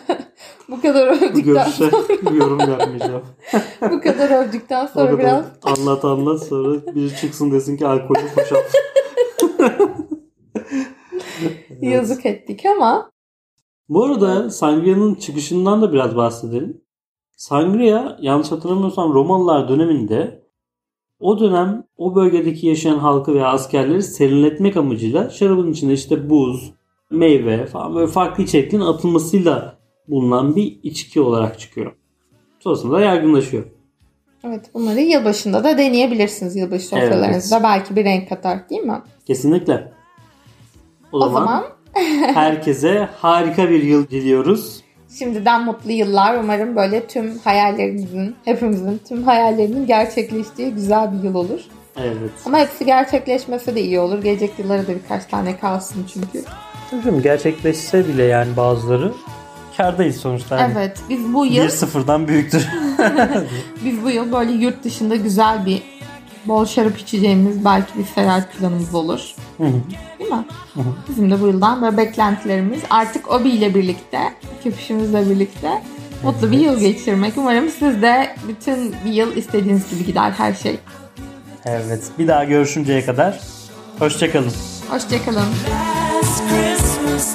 Bu 0.69 0.81
kadar 0.81 1.07
övdükten 1.07 1.45
görüşe 1.45 1.71
sonra, 1.71 2.09
bir 2.23 2.37
yorum 2.37 2.61
yapmayacağım. 2.61 3.23
bu 3.91 4.01
kadar 4.01 4.45
övdükten 4.45 4.87
sonra 4.87 5.07
kadar 5.07 5.19
biraz 5.19 5.45
anlat 5.63 6.05
anlat 6.05 6.43
sonra 6.43 6.95
biri 6.95 7.17
çıksın 7.17 7.53
desin 7.53 7.77
ki 7.77 7.87
alkolü 7.87 8.19
boşalt. 8.37 8.65
Evet. 9.59 9.81
yazık 11.83 12.27
ettik 12.27 12.67
ama 12.67 13.11
Bu 13.89 14.05
arada 14.05 14.51
Sangria'nın 14.51 15.15
çıkışından 15.15 15.83
da 15.83 15.93
biraz 15.93 16.17
bahsedelim. 16.17 16.81
Sangria 17.37 18.17
yanlış 18.21 18.53
hatırlamıyorsam 18.53 19.15
Romalılar 19.15 19.69
döneminde 19.69 20.45
o 21.21 21.41
dönem 21.41 21.85
o 21.97 22.15
bölgedeki 22.15 22.67
yaşayan 22.67 22.99
halkı 22.99 23.35
veya 23.35 23.49
askerleri 23.49 24.03
serinletmek 24.03 24.77
amacıyla 24.77 25.31
şarabın 25.31 25.73
içinde 25.73 25.93
işte 25.93 26.31
buz, 26.31 26.73
meyve 27.11 27.67
falan 27.67 27.95
böyle 27.95 28.07
farklı 28.07 28.43
içeriklerin 28.43 28.83
atılmasıyla 28.83 29.79
bulunan 30.09 30.57
bir 30.57 30.79
içki 30.83 31.21
olarak 31.21 31.61
çıkıyor. 31.61 31.93
Sonrasında 32.61 32.93
da 32.97 33.01
yaygınlaşıyor. 33.01 33.65
evet 34.45 34.71
bunları 34.75 35.01
yılbaşında 35.01 35.65
da 35.65 35.79
deneyebilirsiniz. 35.79 36.57
Yılbaşı 36.57 36.87
sofralarınızda 36.87 37.63
belki 37.63 37.97
bir 37.97 38.05
renk 38.05 38.29
katar 38.29 38.69
değil 38.71 38.83
mi? 38.83 39.03
Kesinlikle. 39.27 39.93
O, 41.13 41.17
O 41.17 41.21
zaman, 41.21 41.41
zaman 41.47 41.65
herkese 42.35 43.09
harika 43.21 43.71
bir 43.71 43.83
yıl 43.83 44.09
diliyoruz. 44.09 44.81
şimdiden 45.19 45.65
mutlu 45.65 45.93
yıllar. 45.93 46.39
Umarım 46.39 46.77
böyle 46.77 47.07
tüm 47.07 47.39
hayallerimizin, 47.39 48.35
hepimizin 48.45 49.01
tüm 49.09 49.23
hayallerinin 49.23 49.87
gerçekleştiği 49.87 50.71
güzel 50.71 51.13
bir 51.13 51.23
yıl 51.29 51.35
olur. 51.35 51.61
Evet. 51.97 52.31
Ama 52.47 52.59
hepsi 52.59 52.87
gerçekleşmese 52.87 53.75
de 53.75 53.81
iyi 53.83 54.01
olur. 54.01 54.23
Gelecek 54.23 54.51
yıllara 54.59 54.83
da 54.83 54.89
birkaç 54.89 55.25
tane 55.27 55.57
kalsın 55.57 56.07
çünkü. 56.15 56.45
Hocam 56.91 57.23
gerçekleşse 57.23 58.09
bile 58.09 58.23
yani 58.25 58.57
bazıları 58.57 59.13
kardayız 59.77 60.17
sonuçta. 60.17 60.59
Yani 60.59 60.73
Evet 60.77 60.99
biz 61.09 61.35
bu 61.35 61.47
yıl 61.47 61.65
Bir 61.65 61.69
sıfırdan 61.71 62.29
büyüktür. 62.29 62.69
biz 63.85 64.05
bu 64.05 64.11
yıl 64.11 64.33
böyle 64.33 64.53
yurt 64.53 64.85
dışında 64.85 65.17
güzel 65.17 65.67
bir 65.67 65.83
bol 66.47 66.67
şarap 66.67 66.99
içeceğimiz 66.99 67.65
belki 67.65 67.99
bir 67.99 68.05
seyahat 68.05 68.53
planımız 68.53 68.95
olur. 68.95 69.35
Hı 69.59 69.65
hı. 69.65 69.73
Değil 70.19 70.31
mi? 70.31 70.45
Hı. 70.75 70.81
Bizim 71.09 71.31
de 71.31 71.41
bu 71.41 71.47
yıldan 71.47 71.83
böyle 71.83 71.97
beklentilerimiz 71.97 72.81
artık 72.91 73.31
Obi 73.31 73.49
ile 73.49 73.75
birlikte, 73.75 74.19
köpüşümüzle 74.65 75.31
birlikte 75.31 75.83
mutlu 76.23 76.51
bir 76.53 76.59
yıl 76.59 76.81
geçirmek. 76.81 77.33
Umarım 77.37 77.69
siz 77.69 78.03
de 78.03 78.37
bütün 78.49 78.95
bir 79.05 79.13
yıl 79.13 79.37
istediğiniz 79.37 79.91
gibi 79.91 80.07
gider 80.07 80.31
her 80.31 80.55
şey. 80.55 80.79
evet. 81.65 82.03
Bir 82.19 82.29
daha 82.29 82.45
görüşünceye 82.45 83.05
kadar 83.05 83.41
hoşçakalın. 83.99 84.53
Hoşçakalın. 84.91 85.47
Last 86.15 86.43
Christmas, 86.49 87.35